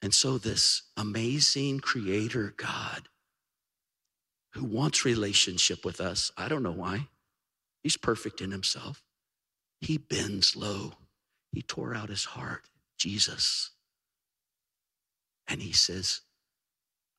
And 0.00 0.14
so, 0.14 0.38
this 0.38 0.82
amazing 0.96 1.80
creator 1.80 2.54
God 2.56 3.08
who 4.54 4.64
wants 4.64 5.04
relationship 5.04 5.84
with 5.84 6.00
us. 6.00 6.30
I 6.36 6.48
don't 6.48 6.62
know 6.62 6.72
why. 6.72 7.08
He's 7.82 7.96
perfect 7.96 8.40
in 8.40 8.52
himself. 8.52 9.02
He 9.80 9.98
bends 9.98 10.54
low. 10.54 10.92
He 11.50 11.60
tore 11.60 11.94
out 11.94 12.08
his 12.08 12.24
heart, 12.24 12.62
Jesus. 12.96 13.70
And 15.48 15.60
he 15.60 15.72
says, 15.72 16.20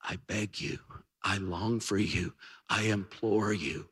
I 0.08 0.18
beg 0.28 0.62
you, 0.62 0.80
I 1.24 1.38
long 1.38 1.80
for 1.80 1.98
you, 1.98 2.34
I 2.70 2.84
implore 2.84 3.54
you, 3.54 3.88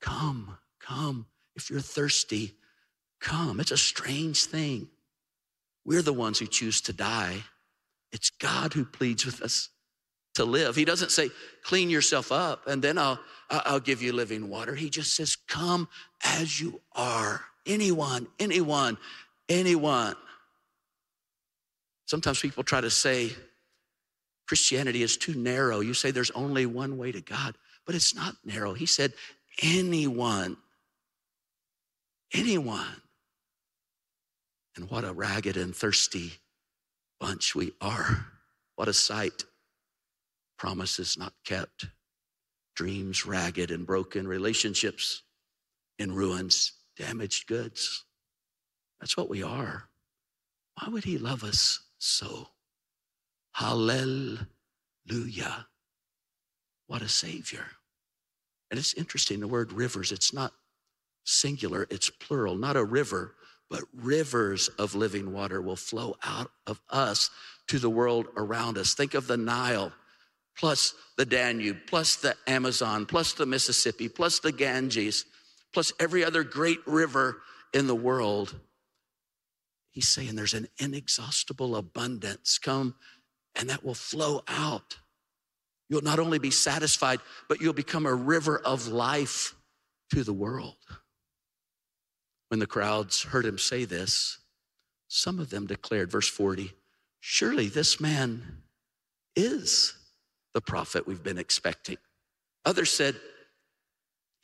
come, 0.00 0.56
come. 0.80 1.26
If 1.56 1.70
you're 1.70 1.80
thirsty, 1.80 2.54
come. 3.20 3.60
It's 3.60 3.70
a 3.70 3.76
strange 3.78 4.44
thing. 4.44 4.88
We're 5.84 6.02
the 6.02 6.12
ones 6.12 6.38
who 6.38 6.46
choose 6.46 6.80
to 6.82 6.92
die. 6.92 7.44
It's 8.12 8.30
God 8.30 8.74
who 8.74 8.84
pleads 8.84 9.24
with 9.24 9.42
us 9.42 9.70
to 10.34 10.44
live. 10.44 10.76
He 10.76 10.84
doesn't 10.84 11.10
say, 11.10 11.30
clean 11.62 11.90
yourself 11.90 12.30
up 12.30 12.66
and 12.66 12.82
then 12.82 12.98
I'll, 12.98 13.18
I'll 13.50 13.80
give 13.80 14.02
you 14.02 14.12
living 14.12 14.48
water. 14.48 14.74
He 14.74 14.90
just 14.90 15.14
says, 15.14 15.36
come 15.48 15.88
as 16.22 16.60
you 16.60 16.80
are. 16.92 17.40
Anyone, 17.64 18.28
anyone, 18.38 18.98
anyone. 19.48 20.14
Sometimes 22.04 22.40
people 22.40 22.62
try 22.62 22.80
to 22.80 22.90
say 22.90 23.32
Christianity 24.46 25.02
is 25.02 25.16
too 25.16 25.34
narrow. 25.34 25.80
You 25.80 25.94
say 25.94 26.10
there's 26.10 26.30
only 26.30 26.66
one 26.66 26.98
way 26.98 27.12
to 27.12 27.20
God, 27.20 27.56
but 27.84 27.94
it's 27.94 28.14
not 28.14 28.36
narrow. 28.44 28.74
He 28.74 28.86
said, 28.86 29.12
anyone, 29.62 30.56
anyone. 32.32 33.02
And 34.76 34.90
what 34.90 35.04
a 35.04 35.12
ragged 35.12 35.56
and 35.56 35.74
thirsty 35.74 36.32
bunch 37.18 37.54
we 37.54 37.72
are. 37.80 38.26
What 38.76 38.88
a 38.88 38.92
sight 38.92 39.44
promises 40.58 41.16
not 41.18 41.32
kept, 41.44 41.86
dreams 42.74 43.26
ragged 43.26 43.70
and 43.70 43.86
broken, 43.86 44.28
relationships 44.28 45.22
in 45.98 46.12
ruins, 46.12 46.72
damaged 46.96 47.46
goods. 47.46 48.04
That's 49.00 49.16
what 49.16 49.30
we 49.30 49.42
are. 49.42 49.88
Why 50.78 50.90
would 50.90 51.04
he 51.04 51.18
love 51.18 51.42
us 51.42 51.80
so? 51.98 52.48
Hallelujah. 53.56 54.46
What 56.88 57.00
a 57.00 57.08
savior. 57.08 57.64
And 58.70 58.78
it's 58.78 58.92
interesting, 58.92 59.40
the 59.40 59.48
word 59.48 59.72
rivers, 59.72 60.12
it's 60.12 60.34
not 60.34 60.52
singular, 61.24 61.86
it's 61.88 62.10
plural, 62.10 62.54
not 62.54 62.76
a 62.76 62.84
river, 62.84 63.34
but 63.70 63.82
rivers 63.94 64.68
of 64.78 64.94
living 64.94 65.32
water 65.32 65.62
will 65.62 65.74
flow 65.74 66.16
out 66.22 66.50
of 66.66 66.82
us 66.90 67.30
to 67.68 67.78
the 67.78 67.88
world 67.88 68.26
around 68.36 68.76
us. 68.76 68.92
Think 68.92 69.14
of 69.14 69.26
the 69.26 69.38
Nile 69.38 69.90
plus 70.58 70.94
the 71.16 71.24
Danube, 71.24 71.78
plus 71.86 72.16
the 72.16 72.36
Amazon, 72.46 73.06
plus 73.06 73.32
the 73.32 73.46
Mississippi, 73.46 74.10
plus 74.10 74.38
the 74.38 74.52
Ganges, 74.52 75.24
plus 75.72 75.92
every 75.98 76.22
other 76.22 76.44
great 76.44 76.86
river 76.86 77.38
in 77.72 77.86
the 77.86 77.94
world. 77.94 78.54
He's 79.92 80.08
saying 80.08 80.36
there's 80.36 80.52
an 80.52 80.68
inexhaustible 80.78 81.74
abundance 81.74 82.58
come 82.58 82.96
and 83.56 83.70
that 83.70 83.84
will 83.84 83.94
flow 83.94 84.42
out. 84.48 84.98
You'll 85.88 86.02
not 86.02 86.18
only 86.18 86.38
be 86.38 86.50
satisfied, 86.50 87.20
but 87.48 87.60
you'll 87.60 87.72
become 87.72 88.06
a 88.06 88.14
river 88.14 88.58
of 88.58 88.88
life 88.88 89.54
to 90.12 90.24
the 90.24 90.32
world. 90.32 90.76
When 92.48 92.60
the 92.60 92.66
crowds 92.66 93.22
heard 93.22 93.44
him 93.44 93.58
say 93.58 93.84
this, 93.84 94.38
some 95.08 95.38
of 95.38 95.50
them 95.50 95.66
declared, 95.66 96.10
verse 96.10 96.28
40, 96.28 96.72
surely 97.20 97.68
this 97.68 98.00
man 98.00 98.62
is 99.34 99.94
the 100.54 100.60
prophet 100.60 101.06
we've 101.06 101.22
been 101.22 101.38
expecting. 101.38 101.98
Others 102.64 102.90
said, 102.90 103.16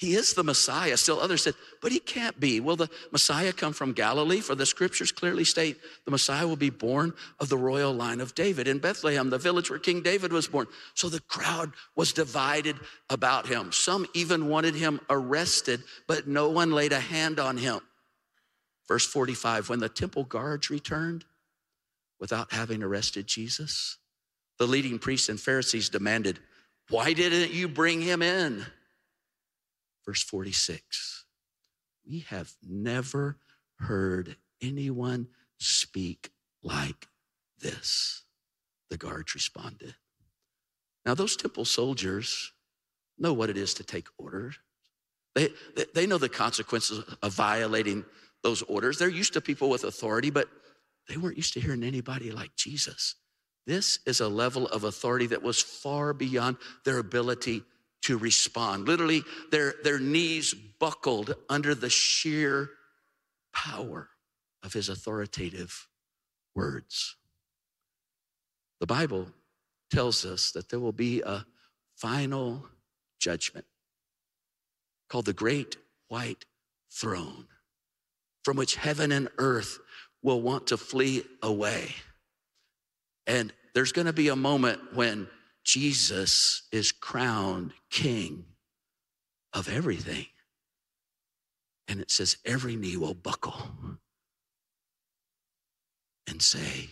he 0.02 0.14
is 0.14 0.34
the 0.34 0.42
Messiah. 0.42 0.96
Still 0.96 1.20
others 1.20 1.44
said, 1.44 1.54
but 1.80 1.92
he 1.92 2.00
can't 2.00 2.40
be. 2.40 2.58
Will 2.58 2.74
the 2.74 2.90
Messiah 3.12 3.52
come 3.52 3.72
from 3.72 3.92
Galilee? 3.92 4.40
For 4.40 4.56
the 4.56 4.66
scriptures 4.66 5.12
clearly 5.12 5.44
state 5.44 5.78
the 6.04 6.10
Messiah 6.10 6.44
will 6.44 6.56
be 6.56 6.70
born 6.70 7.14
of 7.38 7.48
the 7.48 7.56
royal 7.56 7.92
line 7.92 8.20
of 8.20 8.34
David 8.34 8.66
in 8.66 8.80
Bethlehem, 8.80 9.30
the 9.30 9.38
village 9.38 9.70
where 9.70 9.78
King 9.78 10.02
David 10.02 10.32
was 10.32 10.48
born. 10.48 10.66
So 10.94 11.08
the 11.08 11.20
crowd 11.20 11.70
was 11.94 12.12
divided 12.12 12.74
about 13.10 13.46
him. 13.46 13.70
Some 13.70 14.04
even 14.12 14.48
wanted 14.48 14.74
him 14.74 14.98
arrested, 15.08 15.84
but 16.08 16.26
no 16.26 16.48
one 16.48 16.72
laid 16.72 16.92
a 16.92 16.98
hand 16.98 17.38
on 17.38 17.56
him. 17.56 17.78
Verse 18.88 19.06
45 19.06 19.68
when 19.68 19.78
the 19.78 19.88
temple 19.88 20.24
guards 20.24 20.68
returned 20.68 21.24
without 22.18 22.52
having 22.52 22.82
arrested 22.82 23.28
Jesus, 23.28 23.98
the 24.58 24.66
leading 24.66 24.98
priests 24.98 25.28
and 25.28 25.38
Pharisees 25.38 25.88
demanded, 25.88 26.40
why 26.88 27.12
didn't 27.12 27.52
you 27.52 27.68
bring 27.68 28.00
him 28.00 28.20
in? 28.20 28.66
Verse 30.04 30.22
46 30.22 31.24
We 32.08 32.20
have 32.28 32.52
never 32.62 33.38
heard 33.76 34.36
anyone 34.60 35.28
speak 35.58 36.30
like 36.62 37.08
this. 37.60 38.24
The 38.90 38.96
guards 38.96 39.34
responded. 39.34 39.94
Now, 41.04 41.14
those 41.14 41.36
temple 41.36 41.64
soldiers 41.64 42.52
know 43.18 43.32
what 43.32 43.50
it 43.50 43.56
is 43.56 43.74
to 43.74 43.84
take 43.84 44.06
orders. 44.18 44.58
They, 45.34 45.48
they 45.94 46.06
know 46.06 46.18
the 46.18 46.28
consequences 46.28 47.02
of 47.22 47.32
violating 47.32 48.04
those 48.42 48.62
orders. 48.62 48.98
They're 48.98 49.08
used 49.08 49.32
to 49.32 49.40
people 49.40 49.70
with 49.70 49.84
authority, 49.84 50.30
but 50.30 50.48
they 51.08 51.16
weren't 51.16 51.36
used 51.36 51.54
to 51.54 51.60
hearing 51.60 51.82
anybody 51.82 52.30
like 52.30 52.54
Jesus. 52.54 53.16
This 53.66 54.00
is 54.06 54.20
a 54.20 54.28
level 54.28 54.66
of 54.68 54.84
authority 54.84 55.26
that 55.28 55.42
was 55.42 55.60
far 55.60 56.12
beyond 56.12 56.56
their 56.84 56.98
ability 56.98 57.62
to 58.02 58.18
respond. 58.18 58.86
Literally, 58.86 59.22
their, 59.50 59.74
their 59.84 59.98
knees 59.98 60.54
buckled 60.54 61.34
under 61.48 61.74
the 61.74 61.90
sheer 61.90 62.70
power 63.52 64.08
of 64.62 64.72
his 64.72 64.88
authoritative 64.88 65.88
words. 66.54 67.16
The 68.80 68.86
Bible 68.86 69.28
tells 69.90 70.24
us 70.24 70.50
that 70.52 70.68
there 70.68 70.80
will 70.80 70.92
be 70.92 71.20
a 71.20 71.46
final 71.96 72.66
judgment 73.20 73.66
called 75.08 75.26
the 75.26 75.32
Great 75.32 75.76
White 76.08 76.44
Throne, 76.90 77.46
from 78.44 78.56
which 78.56 78.76
heaven 78.76 79.12
and 79.12 79.28
earth 79.38 79.78
will 80.22 80.40
want 80.40 80.66
to 80.68 80.76
flee 80.76 81.22
away. 81.42 81.94
And 83.26 83.52
there's 83.74 83.92
going 83.92 84.06
to 84.06 84.12
be 84.12 84.28
a 84.28 84.36
moment 84.36 84.94
when 84.94 85.28
Jesus 85.64 86.62
is 86.72 86.92
crowned 86.92 87.72
king 87.90 88.44
of 89.52 89.68
everything. 89.68 90.26
And 91.88 92.00
it 92.00 92.10
says, 92.10 92.36
every 92.44 92.76
knee 92.76 92.96
will 92.96 93.14
buckle 93.14 93.70
and 96.28 96.40
say, 96.40 96.90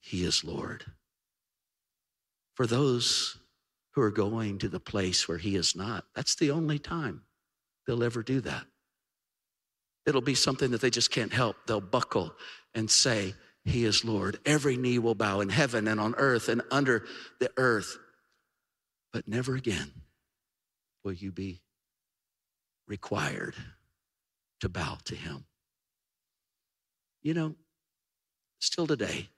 He 0.00 0.24
is 0.24 0.44
Lord. 0.44 0.84
For 2.54 2.66
those 2.66 3.38
who 3.92 4.02
are 4.02 4.10
going 4.10 4.58
to 4.58 4.68
the 4.68 4.80
place 4.80 5.28
where 5.28 5.38
He 5.38 5.56
is 5.56 5.74
not, 5.74 6.04
that's 6.14 6.36
the 6.36 6.50
only 6.50 6.78
time 6.78 7.22
they'll 7.86 8.04
ever 8.04 8.22
do 8.22 8.40
that. 8.42 8.64
It'll 10.06 10.20
be 10.20 10.34
something 10.34 10.70
that 10.70 10.80
they 10.80 10.90
just 10.90 11.10
can't 11.10 11.32
help. 11.32 11.56
They'll 11.66 11.80
buckle 11.80 12.34
and 12.74 12.90
say, 12.90 13.34
He 13.68 13.84
is 13.84 14.04
Lord. 14.04 14.38
Every 14.46 14.76
knee 14.76 14.98
will 14.98 15.14
bow 15.14 15.40
in 15.40 15.50
heaven 15.50 15.86
and 15.86 16.00
on 16.00 16.14
earth 16.16 16.48
and 16.48 16.62
under 16.70 17.04
the 17.38 17.50
earth. 17.56 17.98
But 19.12 19.28
never 19.28 19.54
again 19.54 19.92
will 21.04 21.12
you 21.12 21.30
be 21.30 21.60
required 22.86 23.54
to 24.60 24.68
bow 24.68 24.98
to 25.04 25.14
Him. 25.14 25.44
You 27.22 27.34
know, 27.34 27.54
still 28.58 28.86
today, 28.86 29.28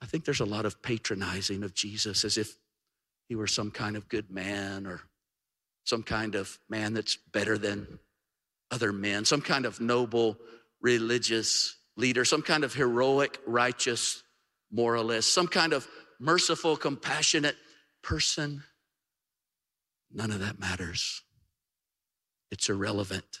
I 0.00 0.06
think 0.06 0.24
there's 0.24 0.40
a 0.40 0.44
lot 0.44 0.64
of 0.64 0.80
patronizing 0.80 1.64
of 1.64 1.74
Jesus 1.74 2.24
as 2.24 2.38
if 2.38 2.56
he 3.28 3.34
were 3.34 3.46
some 3.46 3.70
kind 3.70 3.96
of 3.96 4.08
good 4.08 4.30
man 4.30 4.86
or 4.86 5.00
some 5.84 6.02
kind 6.02 6.34
of 6.34 6.58
man 6.68 6.94
that's 6.94 7.16
better 7.16 7.58
than 7.58 7.98
other 8.70 8.92
men, 8.92 9.24
some 9.24 9.40
kind 9.40 9.64
of 9.64 9.80
noble 9.80 10.38
religious 10.80 11.76
leader, 11.96 12.24
some 12.24 12.42
kind 12.42 12.64
of 12.64 12.74
heroic, 12.74 13.38
righteous 13.46 14.22
moralist, 14.70 15.32
some 15.32 15.46
kind 15.46 15.72
of 15.72 15.86
merciful, 16.18 16.76
compassionate 16.76 17.56
person. 18.02 18.62
None 20.12 20.30
of 20.30 20.40
that 20.40 20.58
matters. 20.58 21.22
It's 22.50 22.68
irrelevant. 22.68 23.40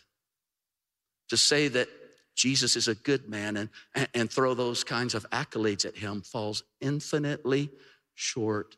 To 1.28 1.36
say 1.36 1.68
that 1.68 1.88
Jesus 2.34 2.76
is 2.76 2.88
a 2.88 2.94
good 2.94 3.28
man 3.28 3.56
and, 3.56 3.68
and 4.14 4.30
throw 4.30 4.54
those 4.54 4.84
kinds 4.84 5.14
of 5.14 5.28
accolades 5.30 5.84
at 5.84 5.96
him 5.96 6.22
falls 6.22 6.62
infinitely 6.80 7.70
short 8.14 8.76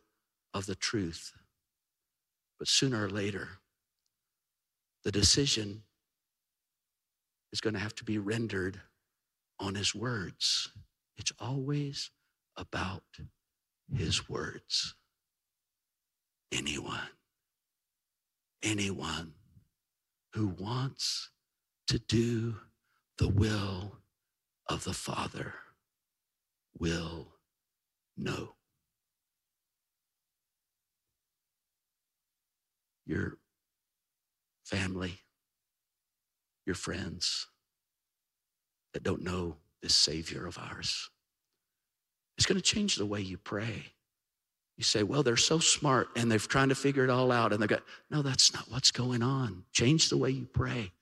of 0.53 0.67
the 0.67 0.75
truth. 0.75 1.33
But 2.59 2.69
sooner 2.69 3.05
or 3.05 3.11
later, 3.11 3.49
the 5.05 5.13
decision 5.13 5.83
is 7.53 7.61
going 7.61 7.75
to 7.75 7.81
have 7.81 7.95
to 7.97 8.05
be 8.05 8.19
rendered 8.19 8.81
on 9.59 9.75
his 9.75 9.95
words. 9.95 10.71
It's 11.17 11.33
always 11.39 12.11
about 12.57 13.05
his 13.93 14.29
words. 14.29 14.95
Anyone, 16.53 17.09
anyone 18.63 19.33
who 20.33 20.49
wants 20.49 21.31
to 21.89 21.99
do 21.99 22.57
the 23.19 23.29
will 23.29 23.99
of 24.69 24.85
the 24.85 24.93
Father 24.93 25.55
will 26.79 27.29
know. 28.17 28.55
Your 33.07 33.39
family, 34.65 35.21
your 36.65 36.75
friends 36.75 37.49
that 38.95 39.03
don't 39.03 39.23
know 39.23 39.57
this 39.83 39.95
Savior 39.95 40.47
of 40.47 40.57
ours. 40.59 41.11
It's 42.39 42.47
going 42.47 42.57
to 42.57 42.63
change 42.63 42.97
the 42.97 43.07
way 43.07 43.21
you 43.21 43.37
pray. 43.37 43.93
You 44.77 44.83
say, 44.83 45.03
well, 45.03 45.23
they're 45.23 45.37
so 45.37 45.59
smart 45.59 46.09
and 46.17 46.31
they're 46.31 46.39
trying 46.39 46.71
to 46.71 46.75
figure 46.75 47.05
it 47.05 47.11
all 47.11 47.31
out. 47.31 47.53
And 47.53 47.63
they 47.63 47.67
go, 47.67 47.79
no, 48.11 48.23
that's 48.23 48.53
not 48.53 48.65
what's 48.71 48.91
going 48.91 49.23
on. 49.23 49.65
Change 49.73 50.09
the 50.09 50.17
way 50.17 50.31
you 50.31 50.47
pray. 50.47 50.93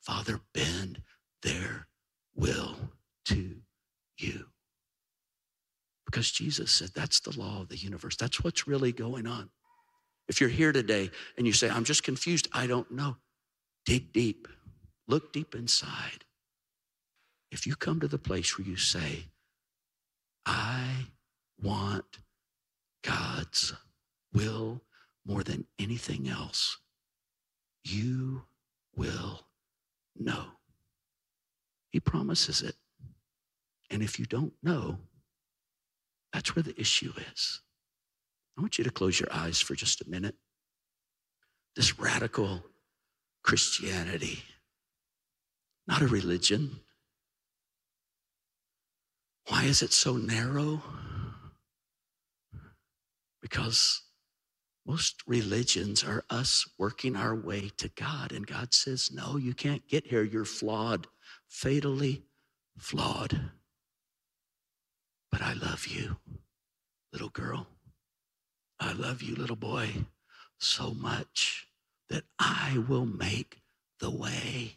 Father, 0.00 0.40
bend 0.54 1.02
their 1.42 1.86
will 2.34 2.76
to 3.26 3.56
you. 4.16 4.46
Because 6.06 6.30
Jesus 6.30 6.72
said 6.72 6.90
that's 6.94 7.20
the 7.20 7.38
law 7.38 7.60
of 7.60 7.68
the 7.68 7.76
universe. 7.76 8.16
That's 8.16 8.42
what's 8.42 8.66
really 8.66 8.92
going 8.92 9.26
on. 9.26 9.50
If 10.28 10.40
you're 10.40 10.50
here 10.50 10.72
today 10.72 11.10
and 11.36 11.46
you 11.46 11.52
say, 11.52 11.68
I'm 11.68 11.84
just 11.84 12.02
confused, 12.02 12.48
I 12.52 12.66
don't 12.66 12.90
know, 12.90 13.16
dig 13.84 14.12
deep, 14.12 14.48
look 15.06 15.32
deep 15.32 15.54
inside. 15.54 16.24
If 17.50 17.66
you 17.66 17.74
come 17.76 18.00
to 18.00 18.08
the 18.08 18.18
place 18.18 18.56
where 18.56 18.66
you 18.66 18.76
say, 18.76 19.26
I 20.46 21.06
want 21.60 22.18
God's 23.02 23.74
will 24.32 24.82
more 25.26 25.42
than 25.42 25.66
anything 25.78 26.28
else, 26.28 26.78
you 27.84 28.42
will 28.94 29.46
know. 30.18 30.44
He 31.90 32.00
promises 32.00 32.62
it. 32.62 32.76
And 33.90 34.02
if 34.02 34.18
you 34.18 34.24
don't 34.24 34.52
know, 34.62 34.98
that's 36.32 36.54
where 36.54 36.62
the 36.62 36.78
issue 36.80 37.12
is. 37.32 37.60
I 38.56 38.60
want 38.60 38.78
you 38.78 38.84
to 38.84 38.90
close 38.90 39.18
your 39.18 39.32
eyes 39.32 39.60
for 39.60 39.74
just 39.74 40.00
a 40.00 40.08
minute. 40.08 40.36
This 41.74 41.98
radical 41.98 42.62
Christianity, 43.42 44.42
not 45.88 46.02
a 46.02 46.06
religion. 46.06 46.80
Why 49.50 49.64
is 49.64 49.82
it 49.82 49.92
so 49.92 50.16
narrow? 50.16 50.82
Because 53.42 54.02
most 54.86 55.22
religions 55.26 56.04
are 56.04 56.24
us 56.30 56.68
working 56.78 57.16
our 57.16 57.36
way 57.36 57.70
to 57.78 57.88
God, 57.90 58.32
and 58.32 58.46
God 58.46 58.74
says, 58.74 59.10
No, 59.12 59.36
you 59.36 59.54
can't 59.54 59.88
get 59.88 60.08
here. 60.08 60.24
You're 60.24 60.46
flawed 60.46 61.06
fatally 61.50 62.22
flawed. 62.78 63.50
But 65.30 65.42
I 65.42 65.52
love 65.54 65.86
you, 65.86 66.16
little 67.12 67.28
girl. 67.28 67.66
I 68.78 68.92
love 68.92 69.22
you, 69.22 69.34
little 69.36 69.56
boy, 69.56 70.06
so 70.58 70.94
much 70.94 71.66
that 72.08 72.24
I 72.38 72.82
will 72.88 73.06
make 73.06 73.60
the 74.00 74.10
way. 74.10 74.74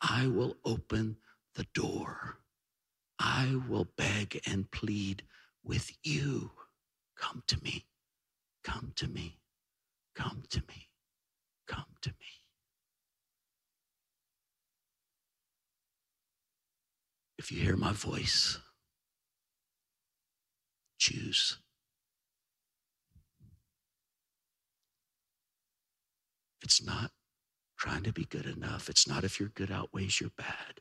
I 0.00 0.28
will 0.28 0.56
open 0.64 1.18
the 1.54 1.66
door. 1.74 2.39
I 3.22 3.60
will 3.68 3.86
beg 3.98 4.40
and 4.46 4.70
plead 4.70 5.24
with 5.62 5.92
you. 6.02 6.52
Come 7.16 7.42
to 7.48 7.62
me. 7.62 7.84
Come 8.64 8.92
to 8.96 9.08
me. 9.08 9.38
Come 10.14 10.44
to 10.48 10.62
me. 10.66 10.88
Come 11.68 11.84
to 12.00 12.08
me. 12.08 12.26
If 17.38 17.52
you 17.52 17.60
hear 17.60 17.76
my 17.76 17.92
voice, 17.92 18.58
choose. 20.98 21.58
It's 26.62 26.82
not 26.82 27.10
trying 27.78 28.02
to 28.04 28.12
be 28.12 28.24
good 28.24 28.46
enough. 28.46 28.88
It's 28.88 29.06
not 29.06 29.24
if 29.24 29.38
your 29.38 29.50
good 29.50 29.70
outweighs 29.70 30.20
your 30.20 30.30
bad. 30.30 30.80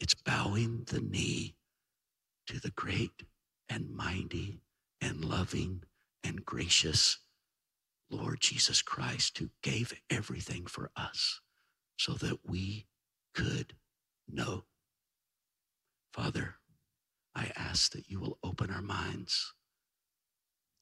It's 0.00 0.14
bowing 0.14 0.84
the 0.86 1.00
knee 1.00 1.54
to 2.46 2.60
the 2.60 2.70
great 2.70 3.24
and 3.68 3.90
mighty 3.90 4.60
and 5.00 5.24
loving 5.24 5.82
and 6.24 6.44
gracious 6.44 7.18
Lord 8.10 8.40
Jesus 8.40 8.80
Christ, 8.80 9.38
who 9.38 9.50
gave 9.62 9.92
everything 10.08 10.66
for 10.66 10.90
us 10.96 11.40
so 11.98 12.14
that 12.14 12.38
we 12.46 12.86
could 13.34 13.74
know. 14.26 14.64
Father, 16.12 16.54
I 17.34 17.52
ask 17.54 17.92
that 17.92 18.08
you 18.08 18.18
will 18.18 18.38
open 18.42 18.70
our 18.70 18.82
minds 18.82 19.52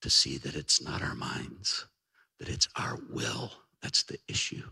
to 0.03 0.11
see 0.11 0.39
that 0.39 0.55
it's 0.55 0.81
not 0.81 1.03
our 1.03 1.15
minds, 1.17 1.87
that 2.39 2.49
it's 2.49 2.69
our 2.77 2.99
will 3.11 3.53
that's 3.83 4.03
the 4.05 4.19
issue. 4.29 4.71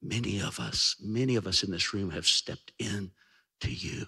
Many 0.00 0.40
of 0.40 0.60
us, 0.60 0.96
many 1.00 1.36
of 1.36 1.46
us 1.46 1.62
in 1.62 1.70
this 1.70 1.92
room 1.92 2.10
have 2.10 2.26
stepped 2.26 2.72
in 2.78 3.10
to 3.60 3.70
you. 3.72 4.06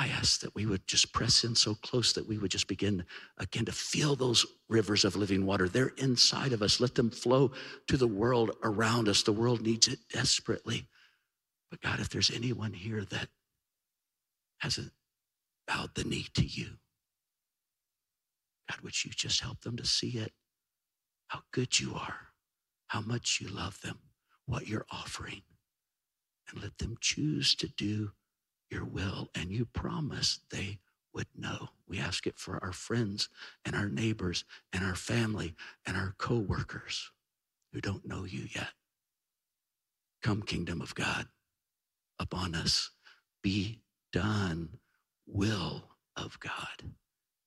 I 0.00 0.08
ask 0.08 0.40
that 0.40 0.54
we 0.54 0.64
would 0.64 0.86
just 0.86 1.12
press 1.12 1.42
in 1.42 1.56
so 1.56 1.74
close 1.74 2.12
that 2.12 2.28
we 2.28 2.38
would 2.38 2.52
just 2.52 2.68
begin 2.68 3.04
again 3.36 3.64
to 3.64 3.72
feel 3.72 4.14
those 4.14 4.46
rivers 4.68 5.04
of 5.04 5.16
living 5.16 5.44
water. 5.44 5.68
They're 5.68 5.92
inside 5.98 6.52
of 6.52 6.62
us. 6.62 6.78
Let 6.80 6.94
them 6.94 7.10
flow 7.10 7.50
to 7.88 7.96
the 7.96 8.06
world 8.06 8.52
around 8.62 9.08
us. 9.08 9.24
The 9.24 9.32
world 9.32 9.60
needs 9.60 9.88
it 9.88 9.98
desperately. 10.12 10.86
But 11.70 11.80
God, 11.80 11.98
if 11.98 12.08
there's 12.10 12.30
anyone 12.30 12.72
here 12.72 13.04
that 13.04 13.28
hasn't 14.58 14.92
bowed 15.66 15.94
the 15.96 16.04
knee 16.04 16.26
to 16.34 16.44
you, 16.44 16.78
God, 18.70 18.80
would 18.82 19.04
you 19.04 19.10
just 19.10 19.40
help 19.40 19.62
them 19.62 19.76
to 19.76 19.84
see 19.86 20.10
it? 20.10 20.32
How 21.26 21.42
good 21.52 21.80
you 21.80 21.94
are, 21.94 22.27
how 22.88 23.00
much 23.00 23.40
you 23.40 23.48
love 23.48 23.80
them, 23.82 23.98
what 24.46 24.66
you're 24.66 24.86
offering, 24.90 25.42
and 26.50 26.62
let 26.62 26.78
them 26.78 26.96
choose 27.00 27.54
to 27.54 27.68
do 27.68 28.12
your 28.70 28.84
will. 28.84 29.30
And 29.34 29.50
you 29.50 29.64
promise 29.66 30.40
they 30.50 30.80
would 31.14 31.28
know. 31.36 31.70
We 31.86 31.98
ask 31.98 32.26
it 32.26 32.38
for 32.38 32.62
our 32.62 32.72
friends 32.72 33.28
and 33.64 33.74
our 33.74 33.88
neighbors 33.88 34.44
and 34.72 34.84
our 34.84 34.94
family 34.94 35.54
and 35.86 35.96
our 35.96 36.14
co-workers 36.18 37.10
who 37.72 37.80
don't 37.80 38.06
know 38.06 38.24
you 38.24 38.46
yet. 38.54 38.70
Come, 40.22 40.42
kingdom 40.42 40.80
of 40.80 40.94
God, 40.94 41.26
upon 42.18 42.54
us. 42.54 42.90
Be 43.42 43.80
done, 44.12 44.78
will 45.26 45.84
of 46.16 46.40
God 46.40 46.92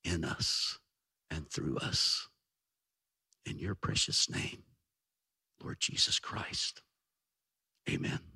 in 0.04 0.24
us 0.24 0.80
and 1.30 1.50
through 1.50 1.78
us. 1.78 2.28
In 3.46 3.58
your 3.58 3.76
precious 3.76 4.30
name, 4.30 4.64
Lord 5.64 5.78
Jesus 5.80 6.20
Christ. 6.20 6.82
Amen. 7.90 8.31